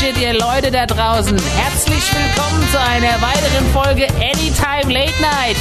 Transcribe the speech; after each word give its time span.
Bullshit, 0.00 0.18
ihr 0.18 0.32
Leute 0.32 0.70
da 0.70 0.86
draußen. 0.86 1.36
Herzlich 1.56 2.04
willkommen 2.14 2.66
zu 2.70 2.80
einer 2.80 3.20
weiteren 3.20 3.66
Folge 3.72 4.06
Anytime 4.14 4.92
Late 4.92 5.20
Night. 5.20 5.56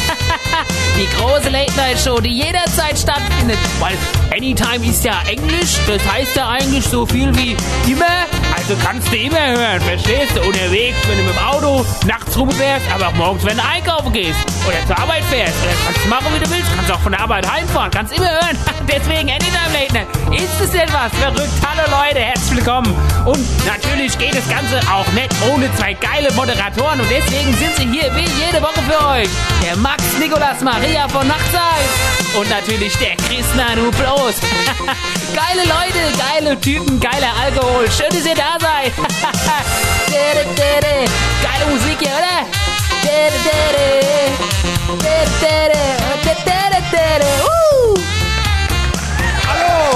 die 0.97 1.07
große 1.17 1.49
Late 1.49 1.73
Night 1.75 1.99
Show, 1.99 2.19
die 2.19 2.29
jederzeit 2.29 2.97
stattfindet. 2.97 3.57
Weil 3.79 3.97
Anytime 4.31 4.85
ist 4.85 5.03
ja 5.03 5.21
Englisch, 5.27 5.75
das 5.87 6.01
heißt 6.09 6.35
ja 6.37 6.49
eigentlich 6.49 6.85
so 6.85 7.05
viel 7.05 7.35
wie 7.35 7.57
immer. 7.91 8.05
Also 8.55 8.75
kannst 8.81 9.11
du 9.11 9.17
immer 9.17 9.45
hören, 9.47 9.81
verstehst 9.81 10.35
du? 10.35 10.41
Unterwegs, 10.41 10.97
wenn 11.07 11.17
du 11.17 11.23
mit 11.23 11.35
dem 11.35 11.43
Auto 11.43 11.85
nachts 12.05 12.37
rumfährst, 12.37 12.85
aber 12.93 13.09
auch 13.09 13.15
morgens, 13.15 13.45
wenn 13.45 13.57
du 13.57 13.63
einkaufen 13.63 14.13
gehst 14.13 14.39
oder 14.69 14.85
zur 14.85 14.97
Arbeit 14.99 15.23
fährst. 15.25 15.55
Oder 15.63 15.73
kannst 15.85 16.05
du 16.05 16.09
machen, 16.09 16.27
wie 16.33 16.39
du 16.39 16.49
willst. 16.49 16.69
Kannst 16.75 16.91
auch 16.91 16.99
von 16.99 17.11
der 17.11 17.21
Arbeit 17.21 17.49
heimfahren, 17.49 17.91
kannst 17.91 18.13
immer 18.13 18.29
hören. 18.29 18.57
Deswegen 18.87 19.29
Anytime 19.29 19.73
Late 19.73 19.93
Night. 19.93 20.07
Ist 20.31 20.61
es 20.61 20.73
etwas 20.73 21.11
verrückt? 21.19 21.53
Hallo 21.65 21.83
Leute, 21.89 22.19
herzlich 22.19 22.57
willkommen. 22.57 22.93
Und 23.25 23.65
natürlich 23.65 24.17
geht 24.17 24.35
das 24.35 24.47
Ganze 24.47 24.79
auch 24.91 25.07
nicht 25.13 25.33
ohne 25.51 25.73
zwei 25.75 25.93
geile 25.93 26.31
Moderatoren. 26.33 26.99
Und 27.01 27.09
deswegen 27.09 27.53
sind 27.57 27.75
sie 27.77 27.87
hier 27.89 28.13
wie 28.15 28.29
jede 28.45 28.61
Woche 28.61 28.81
für 28.87 29.07
euch. 29.09 29.29
Der 29.65 29.75
Max 29.77 30.03
Nikolas 30.19 30.61
Maria 30.61 31.07
von 31.07 31.27
Nachtzeit. 31.27 31.89
Und 32.35 32.49
natürlich 32.49 32.95
der 32.97 33.15
Chris 33.27 33.45
Nanu 33.55 33.89
Bloß. 33.91 34.35
geile 35.33 35.65
Leute, 35.65 35.99
geile 36.17 36.59
Typen, 36.61 36.99
geiler 36.99 37.33
Alkohol. 37.43 37.89
Schön, 37.91 38.09
dass 38.09 38.25
ihr 38.25 38.35
da 38.35 38.57
seid. 38.59 38.93
Geile 41.41 41.65
Musik 41.71 41.97
hier, 41.99 42.09
oder? 42.09 42.39
Hallo 44.89 44.97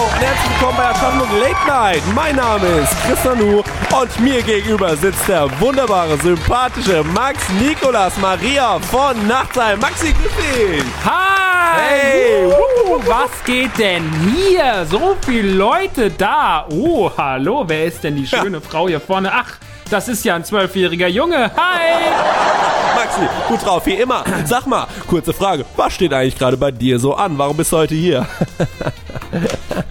und 0.06 0.22
herzlich 0.22 0.52
willkommen 0.52 0.78
bei 0.78 0.86
Aschaffenburg 0.86 1.32
Late 1.32 1.68
Night. 1.68 2.04
Mein 2.14 2.36
Name 2.36 2.68
ist 2.68 2.96
Chris 3.04 3.24
Nanu 3.24 3.64
und 4.00 4.20
mir 4.20 4.44
gegenüber 4.44 4.96
sitzt 4.96 5.28
der 5.28 5.50
wunderbare, 5.60 6.16
sympathische 6.18 7.04
Max 7.06 7.40
Nikolas 7.60 8.16
Maria 8.18 8.78
von 8.80 9.28
Nachtsheim. 9.28 9.80
Maxi, 9.80 10.14
grüß 10.14 10.32
dich. 10.36 10.84
Hi! 11.04 11.74
Hey! 11.76 12.46
Uh, 12.46 13.02
was 13.08 13.32
geht 13.46 13.76
denn 13.80 14.04
hier? 14.36 14.86
So 14.86 15.18
viele 15.26 15.54
Leute 15.54 16.12
da. 16.12 16.68
Oh, 16.70 17.10
hallo, 17.18 17.64
wer 17.66 17.86
ist 17.86 18.04
denn 18.04 18.16
die 18.16 18.28
schöne 18.28 18.62
Frau 18.62 18.88
hier 18.88 19.02
vorne? 19.02 19.32
Ach, 19.34 19.54
das 19.90 20.08
ist 20.08 20.24
ja 20.24 20.36
ein 20.36 20.46
zwölfjähriger 20.46 21.08
Junge. 21.08 21.50
Hi! 21.56 22.73
Maxi, 22.96 23.22
gut 23.48 23.66
drauf, 23.66 23.86
wie 23.86 23.96
immer. 23.96 24.24
Sag 24.46 24.66
mal, 24.68 24.88
kurze 25.08 25.34
Frage, 25.34 25.66
was 25.76 25.94
steht 25.94 26.14
eigentlich 26.14 26.38
gerade 26.38 26.58
bei 26.58 26.72
dir 26.72 27.00
so 27.00 27.16
an? 27.16 27.38
Warum 27.38 27.58
bist 27.58 27.72
du 27.72 27.78
heute 27.78 27.96
hier? 27.96 28.26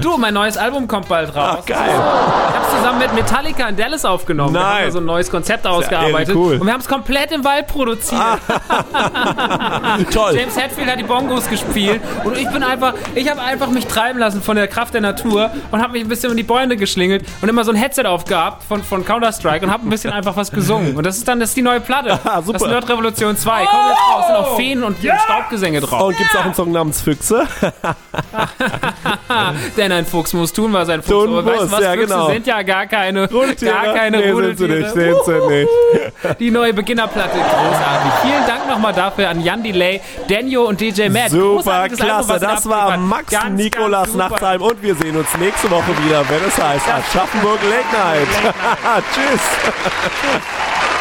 Du, 0.00 0.16
mein 0.16 0.34
neues 0.34 0.56
Album 0.56 0.86
kommt 0.86 1.08
bald 1.08 1.34
raus. 1.34 1.58
Ach, 1.60 1.66
geil. 1.66 1.90
Ich 1.90 2.54
hab's 2.56 2.70
zusammen 2.70 2.81
mit 3.02 3.14
Metallica 3.14 3.68
in 3.68 3.76
Dallas 3.76 4.04
aufgenommen. 4.04 4.54
Wir 4.54 4.60
Nein. 4.60 4.74
haben 4.74 4.84
da 4.84 4.90
so 4.92 4.98
ein 4.98 5.04
neues 5.04 5.30
Konzept 5.30 5.66
ausgearbeitet. 5.66 6.34
cool. 6.36 6.54
Und 6.54 6.66
wir 6.66 6.72
haben 6.72 6.80
es 6.80 6.88
komplett 6.88 7.32
im 7.32 7.44
Wald 7.44 7.66
produziert. 7.66 8.20
Toll. 10.12 10.36
James 10.36 10.56
Hetfield 10.56 10.90
hat 10.90 10.98
die 10.98 11.02
Bongos 11.04 11.48
gespielt 11.48 12.00
und 12.24 12.36
ich 12.36 12.48
bin 12.50 12.62
einfach, 12.62 12.94
ich 13.14 13.28
habe 13.28 13.40
einfach 13.40 13.68
mich 13.68 13.86
treiben 13.86 14.18
lassen 14.18 14.42
von 14.42 14.56
der 14.56 14.68
Kraft 14.68 14.94
der 14.94 15.00
Natur 15.00 15.50
und 15.70 15.82
habe 15.82 15.92
mich 15.92 16.02
ein 16.02 16.08
bisschen 16.08 16.30
um 16.30 16.36
die 16.36 16.42
Bäume 16.44 16.76
geschlingelt 16.76 17.24
und 17.40 17.48
immer 17.48 17.64
so 17.64 17.72
ein 17.72 17.76
Headset 17.76 18.04
aufgehabt 18.04 18.62
von, 18.64 18.82
von 18.82 19.04
Counter-Strike 19.04 19.64
und 19.66 19.72
habe 19.72 19.86
ein 19.86 19.90
bisschen 19.90 20.12
einfach 20.12 20.36
was 20.36 20.50
gesungen. 20.52 20.96
Und 20.96 21.04
das 21.04 21.16
ist 21.18 21.26
dann 21.26 21.40
das 21.40 21.50
ist 21.50 21.56
die 21.56 21.62
neue 21.62 21.80
Platte. 21.80 22.18
Ah, 22.32 22.40
super. 22.40 22.52
Das 22.52 22.62
ist 22.62 22.68
Nerdrevolution 22.68 23.36
2. 23.36 23.64
Kommt 23.66 23.82
jetzt 23.90 24.00
raus, 24.08 24.26
sind 24.26 24.36
auch 24.36 24.56
Feen 24.56 24.82
und 24.84 24.96
Staubgesänge 24.98 25.80
drauf. 25.80 26.00
Und 26.02 26.16
gibt's 26.16 26.36
auch 26.36 26.44
einen 26.44 26.54
Song 26.54 26.70
namens 26.72 27.02
Füchse? 27.02 27.46
Denn 29.76 29.92
ein 29.92 30.06
Fuchs 30.06 30.32
muss 30.32 30.52
tun, 30.52 30.72
was 30.72 30.88
ein 30.88 31.02
Fuchs 31.02 31.12
Tun 31.12 31.38
Aber 31.38 31.44
weißt 31.44 31.58
du 31.58 31.62
muss, 31.64 31.72
was? 31.72 31.80
ja, 31.80 31.92
Füchse 31.92 32.06
genau. 32.06 32.30
sind 32.30 32.46
ja 32.46 32.62
gar 32.62 32.86
keine, 32.92 33.28
gar 33.60 33.94
keine 33.94 34.18
nee, 34.18 34.30
Rudeltiere. 34.30 34.90
sind 34.90 34.94
sie 34.94 35.00
nicht, 35.00 35.24
sind 35.24 35.24
sie 35.24 35.48
nicht. 35.48 36.40
Die 36.40 36.50
neue 36.50 36.74
Beginnerplatte, 36.74 37.38
großartig. 37.38 38.12
Vielen 38.22 38.46
Dank 38.46 38.68
nochmal 38.68 38.92
dafür 38.92 39.30
an 39.30 39.40
Jan 39.40 39.62
Delay, 39.62 40.00
Daniel 40.28 40.58
und 40.58 40.80
DJ 40.80 41.08
Matt. 41.08 41.30
Super, 41.30 41.72
Album, 41.72 41.96
klasse. 41.96 42.32
ihr 42.34 42.38
Das 42.40 42.68
war. 42.68 42.96
Max 42.98 43.30
Ganz, 43.30 43.56
Nikolas 43.56 44.02
ganz 44.02 44.12
super. 44.12 44.28
Nachtsheim 44.28 44.62
und 44.62 44.82
wir 44.82 44.94
sehen 44.94 45.16
uns 45.16 45.28
nächste 45.38 45.70
Woche 45.70 45.90
wieder, 46.04 46.28
wenn 46.28 46.44
es 46.46 46.62
heißt 46.62 46.86
Aschaffenburg 46.88 47.58
Late 47.62 47.96
Night. 47.96 48.28
Tschüss. 49.14 49.40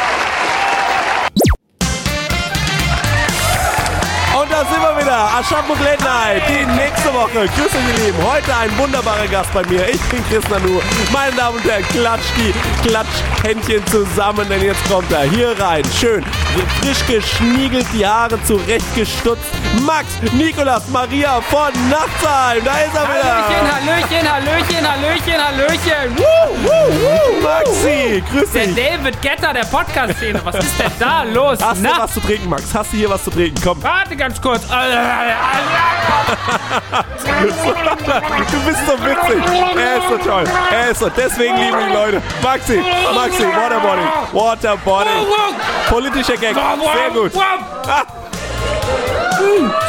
wieder. 5.22 5.40
Aschaffenburg 5.40 5.80
Late 5.80 6.04
Night. 6.04 6.44
Die 6.48 6.66
nächste 6.66 7.14
Woche. 7.14 7.48
Grüße, 7.48 7.78
ihr 7.78 8.06
Lieben. 8.06 8.18
Heute 8.24 8.56
ein 8.56 8.78
wunderbarer 8.78 9.28
Gast 9.28 9.54
bei 9.54 9.64
mir. 9.68 9.88
Ich 9.90 10.02
bin 10.04 10.24
Chris 10.30 10.48
Nanu. 10.50 10.80
Meine 11.12 11.36
Damen 11.36 11.58
und 11.58 11.66
Herren, 11.66 11.84
klatscht 11.90 12.32
die 12.38 12.54
Klatschhändchen 12.88 13.86
zusammen, 13.88 14.48
denn 14.50 14.64
jetzt 14.64 14.84
kommt 14.90 15.12
er 15.12 15.24
hier 15.24 15.60
rein. 15.60 15.84
Schön 16.00 16.24
frisch 16.82 17.06
geschniegelt, 17.08 17.86
die 17.94 18.06
Haare 18.06 18.42
zurechtgestutzt. 18.44 19.44
Max 19.86 20.06
Nikolas 20.34 20.88
Maria 20.90 21.42
von 21.42 21.72
Nachtsheim. 21.90 22.64
Da 22.64 22.78
ist 22.80 22.96
er 22.96 23.04
wieder. 23.04 23.72
Hallöchen, 23.74 24.32
Hallöchen, 24.32 24.32
Hallöchen, 24.32 24.92
Hallöchen, 24.92 25.48
Hallöchen. 25.48 26.18
Woo, 26.18 26.24
woo. 26.64 27.42
Maxi, 27.42 28.24
grüß 28.32 28.52
Der 28.52 28.68
dich. 28.68 28.76
David 28.76 29.22
Getter 29.22 29.54
der 29.54 29.66
Podcast-Szene. 29.66 30.42
Was 30.44 30.56
ist 30.56 30.80
denn 30.80 30.92
da 31.00 31.24
los? 31.24 31.60
Hast 31.62 31.80
du 31.80 31.88
Na, 31.88 32.04
was 32.04 32.14
zu 32.14 32.20
trinken, 32.20 32.50
Max? 32.50 32.64
Hast 32.74 32.94
du 32.94 32.98
hier 32.98 33.10
was 33.10 33.24
zu 33.24 33.32
trinken? 33.32 33.60
Komm. 33.64 33.82
warte 33.82 34.16
ganz 34.16 34.42
kurz. 34.42 34.64
Du 38.52 38.60
bist 38.66 38.86
so 38.86 38.94
witzig. 38.94 39.44
Er 39.78 39.98
ist 39.98 40.10
so 40.10 40.18
toll. 40.18 40.44
Er 40.72 40.90
ist 40.92 41.00
so. 41.00 41.10
Deswegen 41.10 41.56
lieben 41.58 41.78
die 41.88 41.94
Leute. 41.94 42.22
Maxi, 42.44 42.82
Maxi, 43.16 43.44
Waterboarding. 43.44 44.08
Waterboarding. 44.34 45.28
Politischer 45.90 46.38
Gag. 46.42 46.56
Sehr 46.56 47.10
gut. 47.12 47.32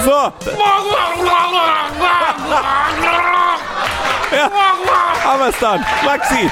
So. 0.05 0.33
Ja, 4.33 4.51
haben 5.25 5.41
wir 5.41 5.49
es 5.49 5.59
dann. 5.59 5.85
Maxi. 6.05 6.51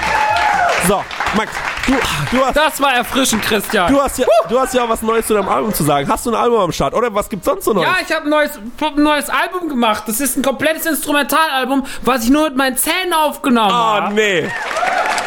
So, 0.88 1.04
Max, 1.34 1.52
du, 1.86 1.92
du 2.36 2.44
hast. 2.44 2.56
Das 2.56 2.80
war 2.80 2.92
erfrischend, 2.94 3.42
Christian. 3.42 3.92
Du 3.92 4.00
hast, 4.00 4.18
ja, 4.18 4.26
du 4.48 4.58
hast 4.60 4.74
ja 4.74 4.88
was 4.88 5.02
Neues 5.02 5.26
zu 5.26 5.34
deinem 5.34 5.48
Album 5.48 5.72
zu 5.74 5.84
sagen. 5.84 6.08
Hast 6.08 6.26
du 6.26 6.30
ein 6.30 6.36
Album 6.36 6.60
am 6.60 6.72
Start? 6.72 6.94
Oder 6.94 7.14
was 7.14 7.28
gibt's 7.28 7.46
sonst 7.46 7.64
so 7.64 7.72
Neues? 7.72 7.88
Ja, 7.88 7.96
ich 8.06 8.14
habe 8.14 8.24
ein 8.26 8.30
neues, 8.30 8.52
hab 8.80 8.96
ein 8.96 9.02
neues 9.02 9.28
Album 9.28 9.68
gemacht. 9.68 10.04
Das 10.06 10.20
ist 10.20 10.36
ein 10.36 10.42
komplettes 10.42 10.86
Instrumentalalbum, 10.86 11.84
was 12.02 12.24
ich 12.24 12.30
nur 12.30 12.44
mit 12.44 12.56
meinen 12.56 12.76
Zähnen 12.76 13.12
aufgenommen 13.12 13.70
Oh, 13.72 13.74
habe. 13.74 14.14
nee. 14.14 14.48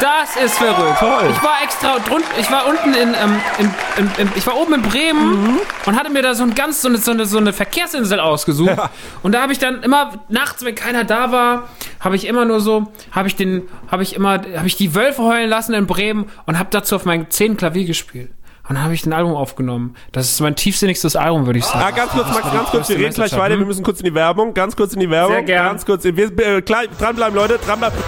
Das 0.00 0.36
ist 0.44 0.58
verrückt. 0.58 0.98
Toll. 0.98 1.30
Ich 1.30 1.42
war 1.42 1.62
extra 1.62 1.98
drunten, 2.00 2.28
ich 2.38 2.50
war 2.50 2.66
unten 2.66 2.92
in, 2.94 3.14
ähm, 3.14 3.40
in, 3.58 3.70
in, 3.96 4.10
in 4.18 4.32
ich 4.34 4.44
war 4.46 4.56
oben 4.56 4.74
in 4.74 4.82
Bremen 4.82 5.44
Mhm. 5.54 5.60
und 5.86 5.98
hatte 5.98 6.10
mir 6.10 6.20
da 6.20 6.34
so 6.34 6.42
ein 6.42 6.54
ganz 6.54 6.82
so 6.82 6.88
eine, 6.88 6.98
so 6.98 7.12
eine, 7.12 7.26
so 7.26 7.38
eine 7.38 7.52
Verkehrsinsel 7.52 8.18
ausgesucht. 8.20 8.76
Ja. 8.76 8.90
Und 9.22 9.32
da 9.32 9.40
habe 9.42 9.52
ich 9.52 9.58
dann 9.60 9.82
immer 9.82 10.10
nachts, 10.28 10.64
wenn 10.64 10.74
keiner 10.74 11.04
da 11.04 11.30
war, 11.30 11.68
habe 12.00 12.16
ich 12.16 12.26
immer 12.26 12.44
nur 12.44 12.60
so, 12.60 12.92
habe 13.12 13.28
ich 13.28 13.36
den, 13.36 13.68
habe 13.90 14.02
ich 14.02 14.14
immer, 14.16 14.32
habe 14.56 14.66
ich 14.66 14.76
die 14.76 14.94
Wölfe 14.94 15.22
heulen 15.22 15.48
lassen 15.48 15.72
in 15.74 15.86
Bremen 15.86 16.30
und 16.44 16.53
habe 16.58 16.68
dazu 16.70 16.96
auf 16.96 17.04
meinen 17.04 17.30
Zehen 17.30 17.56
Klavier 17.56 17.84
gespielt. 17.84 18.30
Und 18.68 18.76
dann 18.76 18.84
habe 18.84 18.94
ich 18.94 19.04
ein 19.04 19.12
Album 19.12 19.34
aufgenommen. 19.34 19.94
Das 20.12 20.30
ist 20.30 20.40
mein 20.40 20.56
tiefsinnigstes 20.56 21.16
Album, 21.16 21.44
würde 21.44 21.58
ich 21.58 21.66
sagen. 21.66 21.84
Ah, 21.86 21.90
ganz 21.90 22.12
kurz, 22.12 22.28
Max, 22.28 22.52
ganz 22.52 22.70
kurz, 22.70 22.88
wir 22.88 22.96
reden 22.98 23.12
gleich 23.12 23.32
weiter. 23.36 23.54
Wir 23.56 23.60
Hm? 23.60 23.66
müssen 23.66 23.82
kurz 23.84 24.00
in 24.00 24.06
die 24.06 24.14
Werbung. 24.14 24.54
Ganz 24.54 24.74
kurz 24.74 24.94
in 24.94 25.00
die 25.00 25.10
Werbung. 25.10 25.34
Sehr 25.34 25.42
gern. 25.42 25.66
Ganz 25.66 25.84
kurz. 25.84 26.04
Wir, 26.04 26.16
äh, 26.38 26.62
klar, 26.62 26.84
dranbleiben, 26.98 27.34
Leute, 27.34 27.58
dranbleiben. 27.58 27.98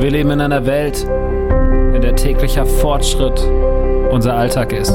Wir 0.00 0.10
leben 0.10 0.30
in 0.30 0.40
einer 0.40 0.64
Welt, 0.66 1.04
in 1.94 2.00
der 2.02 2.14
täglicher 2.14 2.66
Fortschritt 2.66 3.40
unser 4.10 4.34
Alltag 4.34 4.72
ist. 4.72 4.90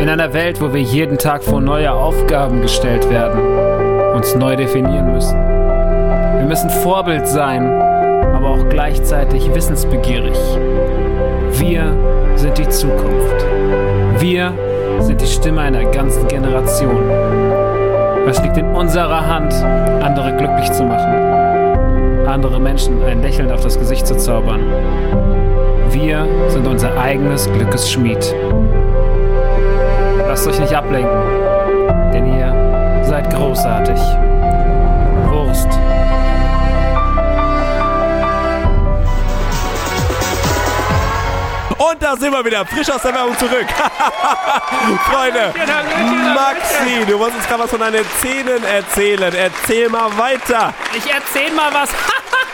In 0.00 0.08
einer 0.08 0.32
Welt, 0.34 0.60
wo 0.60 0.72
wir 0.72 0.80
jeden 0.82 1.18
Tag 1.18 1.42
vor 1.42 1.60
neue 1.60 1.92
Aufgaben 1.92 2.62
gestellt 2.62 3.08
werden, 3.10 4.14
uns 4.14 4.34
neu 4.34 4.54
definieren 4.54 5.12
müssen. 5.12 5.57
Wir 6.38 6.46
müssen 6.46 6.70
Vorbild 6.70 7.26
sein, 7.26 7.66
aber 7.66 8.50
auch 8.50 8.68
gleichzeitig 8.68 9.54
wissensbegierig. 9.54 10.38
Wir 11.52 11.94
sind 12.36 12.56
die 12.56 12.68
Zukunft. 12.68 13.44
Wir 14.18 14.52
sind 15.00 15.20
die 15.20 15.26
Stimme 15.26 15.60
einer 15.60 15.84
ganzen 15.90 16.26
Generation. 16.28 17.10
Es 18.26 18.42
liegt 18.42 18.56
in 18.56 18.66
unserer 18.74 19.26
Hand, 19.26 19.52
andere 20.02 20.36
glücklich 20.36 20.70
zu 20.72 20.84
machen 20.84 21.28
andere 22.28 22.60
Menschen 22.60 23.02
ein 23.04 23.22
Lächeln 23.22 23.50
auf 23.50 23.62
das 23.62 23.78
Gesicht 23.78 24.06
zu 24.06 24.16
zaubern. 24.16 24.60
Wir 25.90 26.26
sind 26.48 26.66
unser 26.66 26.96
eigenes 26.98 27.50
Glückes 27.52 27.90
Schmied. 27.90 28.34
Lasst 30.26 30.46
euch 30.46 30.60
nicht 30.60 30.74
ablenken, 30.74 31.22
denn 32.12 32.26
ihr 32.26 33.02
seid 33.04 33.32
großartig. 33.34 33.98
Und 41.78 42.02
da 42.02 42.16
sind 42.16 42.32
wir 42.32 42.44
wieder, 42.44 42.66
frisch 42.66 42.90
aus 42.90 43.02
der 43.02 43.14
Werbung 43.14 43.38
zurück. 43.38 43.66
Freunde, 45.10 45.54
Maxi, 46.34 47.06
du 47.06 47.16
musst 47.18 47.36
uns 47.36 47.46
gerade 47.46 47.62
was 47.62 47.70
von 47.70 47.78
deinen 47.78 48.04
Zähnen 48.20 48.62
erzählen. 48.64 49.32
Erzähl 49.34 49.88
mal 49.88 50.10
weiter. 50.18 50.74
Ich 50.96 51.08
erzähl 51.08 51.52
mal 51.52 51.72
was. 51.72 51.90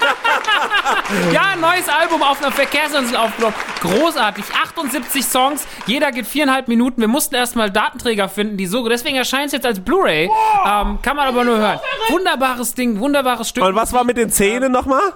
ja, 1.33 1.57
neues 1.57 1.89
Album 1.89 2.23
auf 2.23 2.43
einer 2.43 2.53
Verkehrsinsel 2.53 3.17
aufgenommen. 3.17 3.55
Großartig. 3.81 4.45
78 4.63 5.25
Songs, 5.25 5.67
jeder 5.87 6.13
geht 6.13 6.27
viereinhalb 6.27 6.69
Minuten. 6.69 7.01
Wir 7.01 7.09
mussten 7.09 7.35
erstmal 7.35 7.71
Datenträger 7.71 8.29
finden, 8.29 8.57
die 8.57 8.67
so. 8.67 8.87
Deswegen 8.89 9.17
erscheint 9.17 9.47
es 9.47 9.53
jetzt 9.53 9.67
als 9.67 9.83
Blu-ray. 9.83 10.25
Ähm, 10.25 10.99
kann 11.01 11.17
man 11.17 11.29
aber 11.29 11.45
nur 11.45 11.57
hören. 11.57 11.81
Wunderbares 12.11 12.75
Ding, 12.75 13.01
wunderbares 13.01 13.49
Stück. 13.49 13.65
Und 13.65 13.75
was 13.75 13.93
war 13.93 14.05
mit 14.05 14.17
den 14.17 14.31
Zähnen 14.31 14.71
nochmal? 14.71 15.15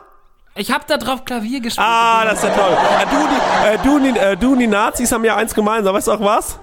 Ich 0.58 0.72
hab 0.72 0.88
da 0.88 0.96
drauf 0.96 1.24
Klavier 1.24 1.60
gespielt. 1.60 1.86
Ah, 1.88 2.24
das 2.24 2.42
ist 2.42 2.48
ja 2.48 2.50
toll. 2.50 2.76
Äh, 3.00 3.06
du, 3.06 3.28
die, 3.28 3.68
äh, 3.68 3.78
du, 3.84 3.98
die, 4.00 4.18
äh, 4.18 4.36
du 4.36 4.52
und 4.54 4.58
die 4.58 4.66
Nazis 4.66 5.12
haben 5.12 5.24
ja 5.24 5.36
eins 5.36 5.54
gemeinsam. 5.54 5.94
Weißt 5.94 6.08
du 6.08 6.12
auch 6.12 6.20
was? 6.20 6.58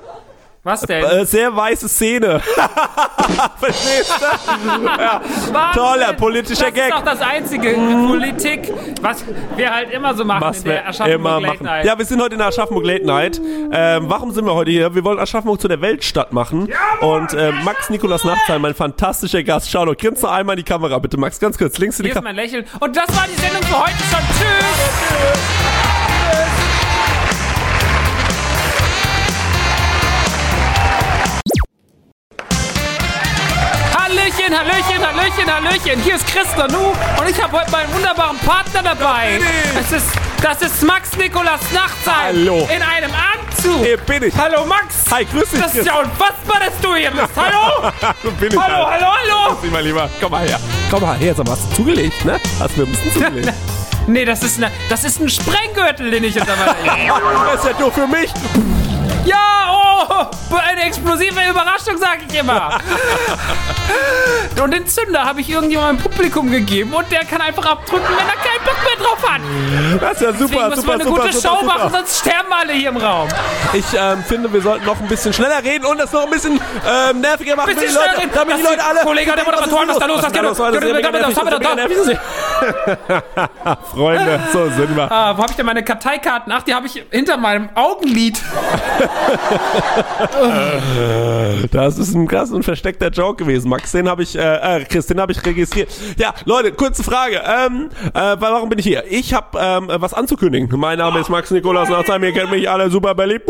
Was 0.66 0.82
denn? 0.82 1.04
Äh, 1.04 1.26
sehr 1.28 1.56
weiße 1.56 1.88
Szene. 1.88 2.40
Verstehst 3.60 4.16
du? 4.20 4.84
ja. 4.84 5.22
Wahnsinn. 5.52 5.82
Toller 5.84 6.14
politischer 6.14 6.72
das 6.72 6.74
Gag. 6.74 6.90
Das 6.90 7.00
ist 7.02 7.06
doch 7.06 7.12
das 7.12 7.22
einzige 7.22 7.74
Politik, 8.08 8.74
was 9.00 9.24
wir 9.56 9.72
halt 9.72 9.92
immer 9.92 10.16
so 10.16 10.26
machen 10.26 10.42
Was 10.42 10.58
in 10.58 10.64
der 10.64 10.74
wir 10.74 10.90
Aschaffenburg 10.90 11.20
immer 11.20 11.40
Late 11.40 11.54
machen. 11.54 11.66
Night. 11.66 11.86
Ja, 11.86 11.98
wir 12.00 12.06
sind 12.06 12.20
heute 12.20 12.34
in 12.34 12.40
der 12.40 12.48
Aschaffenburg 12.48 12.84
Late 12.84 13.06
Night. 13.06 13.40
Ähm, 13.72 14.06
warum 14.10 14.32
sind 14.32 14.44
wir 14.46 14.56
heute 14.56 14.72
hier? 14.72 14.96
Wir 14.96 15.04
wollen 15.04 15.20
Aschaffenburg 15.20 15.62
zu 15.62 15.68
der 15.68 15.82
Weltstadt 15.82 16.34
machen. 16.34 16.68
Und 17.00 17.34
äh, 17.36 17.52
Max 17.64 17.92
Nikolas 17.92 18.24
Nachtsheim, 18.24 18.64
mein 18.64 18.74
fantastischer 18.74 19.44
Gast. 19.44 19.70
Schau 19.70 19.86
doch, 19.86 19.96
grinst 19.96 20.24
noch 20.24 20.32
einmal 20.32 20.56
in 20.58 20.66
die 20.66 20.72
Kamera, 20.72 20.98
bitte. 20.98 21.18
Max, 21.18 21.40
ganz 21.40 21.60
kurz, 21.60 21.78
links 21.78 22.00
in 22.00 22.06
die 22.06 22.10
Hier 22.10 22.16
ist 22.16 22.24
Kamera. 22.24 22.34
mein 22.34 22.44
Lächeln. 22.44 22.66
Und 22.80 22.98
das 22.98 23.08
war 23.16 23.28
die 23.28 23.40
Sendung 23.40 23.62
für 23.62 23.78
heute 23.84 24.04
schon. 24.10 24.20
Tschüss. 24.36 25.85
Hallöchen, 34.46 34.60
Hallöchen, 34.60 35.04
Hallöchen, 35.04 35.52
Hallöchen. 35.52 36.02
Hier 36.04 36.16
ist 36.16 36.28
Chris 36.28 36.46
Nanu 36.56 36.90
und 37.20 37.30
ich 37.30 37.42
habe 37.42 37.60
heute 37.60 37.72
meinen 37.72 37.92
wunderbaren 37.92 38.38
Partner 38.38 38.84
dabei. 38.84 39.40
Es 39.80 39.92
ist, 39.92 40.08
das 40.40 40.62
ist 40.62 40.84
Max 40.84 41.18
Nikolas 41.18 41.62
Nachtsheim. 41.74 42.26
Hallo. 42.28 42.70
In 42.76 42.82
einem 42.84 43.10
Anzug. 43.12 43.84
Hier 43.84 43.98
bin 43.98 44.22
ich. 44.22 44.36
Hallo 44.38 44.64
Max. 44.68 45.06
Hi, 45.12 45.26
grüß 45.26 45.50
dich. 45.50 45.60
Das 45.60 45.74
ist 45.74 45.88
ja 45.88 45.96
unfassbar, 46.00 46.60
dass 46.60 46.80
du 46.80 46.94
hier 46.94 47.10
bist. 47.10 47.30
Hallo. 47.36 47.92
Bin 48.40 48.52
ich. 48.54 48.60
Hallo, 48.60 48.88
hallo, 48.88 49.08
hallo. 49.08 49.56
Grüß 49.60 49.72
mein 49.72 49.84
Lieber. 49.84 50.08
Komm 50.22 50.32
mal 50.32 50.48
her. 50.48 50.60
Komm 50.92 51.02
mal 51.02 51.18
her. 51.18 51.34
Sag 51.36 51.48
mal, 51.48 51.54
hast 51.54 51.72
du 51.72 51.76
zugelegt, 51.78 52.24
ne? 52.24 52.40
Hast 52.60 52.78
mir 52.78 52.84
ein 52.84 52.92
bisschen 52.92 53.14
zugelegt. 53.14 53.54
Nee, 54.06 54.26
das 54.26 54.44
ist, 54.44 54.58
eine, 54.58 54.72
das 54.90 55.04
ist 55.06 55.20
ein 55.20 55.30
Sprenggürtel, 55.30 56.12
den 56.12 56.24
ich 56.24 56.36
jetzt 56.36 56.48
dabei 56.48 56.76
das 57.52 57.66
ist 57.66 57.72
ja 57.72 57.80
nur 57.80 57.92
für 57.92 58.06
mich. 58.06 58.30
Ja, 59.26 59.75
eine 60.70 60.84
explosive 60.84 61.40
Überraschung, 61.50 61.98
sag 61.98 62.20
ich 62.28 62.40
immer. 62.40 62.80
Und 64.62 64.72
den 64.74 64.88
Zünder 64.88 65.24
habe 65.26 65.42
ich 65.42 65.50
irgendjemandem 65.50 65.98
im 66.06 66.12
Publikum 66.12 66.50
gegeben 66.52 66.94
und 66.94 67.12
der 67.12 67.26
kann 67.26 67.42
einfach 67.42 67.66
abdrücken, 67.66 68.08
wenn 68.08 68.28
er 68.28 68.36
keinen 68.36 68.64
Bock 68.66 68.78
mehr 68.84 69.06
drauf 69.06 69.30
hat. 69.30 69.42
Das 70.02 70.14
ist 70.14 70.22
ja 70.22 70.32
Deswegen 70.32 70.50
super, 70.50 70.70
müssen 70.70 70.82
super, 70.82 70.88
wir 70.88 70.94
eine 70.96 71.04
super, 71.04 71.22
gute 71.22 71.34
super, 71.34 71.58
Show 71.58 71.66
machen, 71.66 71.92
sonst 71.92 72.20
sterben 72.20 72.54
alle 72.54 72.74
hier 72.74 72.90
im 72.90 72.98
Raum. 72.98 73.30
Ich 73.74 73.86
ähm, 73.94 74.24
finde, 74.24 74.52
wir 74.52 74.62
sollten 74.62 74.86
noch 74.86 75.00
ein 75.00 75.08
bisschen 75.08 75.34
schneller 75.34 75.64
reden 75.64 75.86
und 75.86 75.98
das 76.00 76.12
noch 76.12 76.24
ein 76.24 76.32
bisschen 76.32 76.60
ähm, 76.88 77.22
nerviger 77.22 77.56
machen 77.56 77.76
Bisschen 77.76 77.94
Leute, 77.94 78.30
damit 78.34 78.58
die 78.58 78.64
Das 78.64 78.72
Leute 78.72 78.86
alle... 78.86 79.00
Kollege 79.02 79.32
der 79.36 79.46
Moderatoren, 79.46 79.88
was 79.88 79.96
ist 79.96 80.02
da 80.02 80.06
los? 80.08 80.24
Was 80.24 80.32
geht 80.32 80.42
los? 80.42 80.60
Was 80.60 80.76
ist 80.76 81.38
da 81.38 81.76
los? 81.86 82.18
Freunde, 83.92 84.40
so 84.52 84.70
sind 84.70 84.96
wir. 84.96 85.12
Ah, 85.12 85.38
wo 85.38 85.42
habe 85.42 85.52
ich 85.52 85.56
denn 85.56 85.66
meine 85.66 85.84
Karteikarten? 85.84 86.52
Ach, 86.52 86.64
die 86.64 86.74
habe 86.74 86.88
ich 86.88 87.04
hinter 87.12 87.38
meinem 87.38 87.70
Augenlid. 87.76 88.42
Das 91.72 91.98
ist 91.98 92.14
ein 92.14 92.28
krass 92.28 92.52
und 92.52 92.64
versteckter 92.64 93.10
Joke 93.10 93.44
gewesen, 93.44 93.70
Max. 93.70 93.92
Den 93.92 94.08
habe 94.08 94.24
ich, 94.24 94.38
äh, 94.38 94.82
äh, 94.82 94.86
Chris, 94.86 95.08
den 95.08 95.20
habe 95.20 95.32
ich 95.32 95.46
registriert. 95.46 95.90
Ja, 96.18 96.34
Leute, 96.46 96.72
kurze 96.72 97.04
Frage. 97.04 97.42
Ähm, 97.46 97.90
äh, 98.14 98.36
warum 98.40 98.70
bin 98.70 98.80
ich 98.80 98.86
hier? 98.86 99.04
Ich 99.10 99.34
habe 99.34 99.58
ähm, 99.60 99.90
was 100.00 100.14
anzukündigen. 100.14 100.70
Mein 100.80 100.98
Name 100.98 101.20
ist 101.20 101.30
Max 101.30 101.52
Nikolaus 101.52 101.90
Nachtsheim, 101.90 102.24
ihr 102.24 102.34
kennt 102.34 102.52
mich 102.52 102.70
alle 102.70 102.90
super 102.90 103.16
beliebt. 103.16 103.50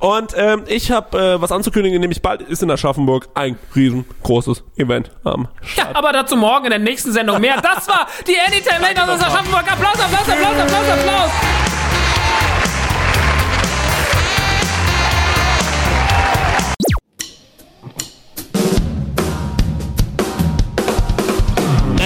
Und 0.00 0.32
ähm, 0.36 0.64
ich 0.66 0.90
habe 0.90 1.18
äh, 1.18 1.40
was 1.40 1.52
anzukündigen, 1.52 2.00
nämlich 2.00 2.22
bald 2.22 2.42
ist 2.42 2.62
in 2.62 2.70
Aschaffenburg 2.70 3.28
ein 3.34 3.58
riesengroßes 3.74 4.62
Event 4.76 5.10
am 5.24 5.48
Ja, 5.76 5.88
aber 5.94 6.12
dazu 6.12 6.36
morgen 6.36 6.66
in 6.66 6.70
der 6.70 6.78
nächsten 6.78 7.12
Sendung 7.12 7.40
mehr. 7.40 7.60
Das 7.60 7.88
war 7.88 8.06
die 8.26 8.33
Anytime 8.38 8.80
Late 8.80 9.02
aus 9.02 9.20
Aschaffenburg. 9.20 9.70
Applaus, 9.70 10.00
Applaus, 10.00 10.28
Applaus, 10.28 10.58
Applaus, 10.58 10.88
Applaus. 10.88 11.30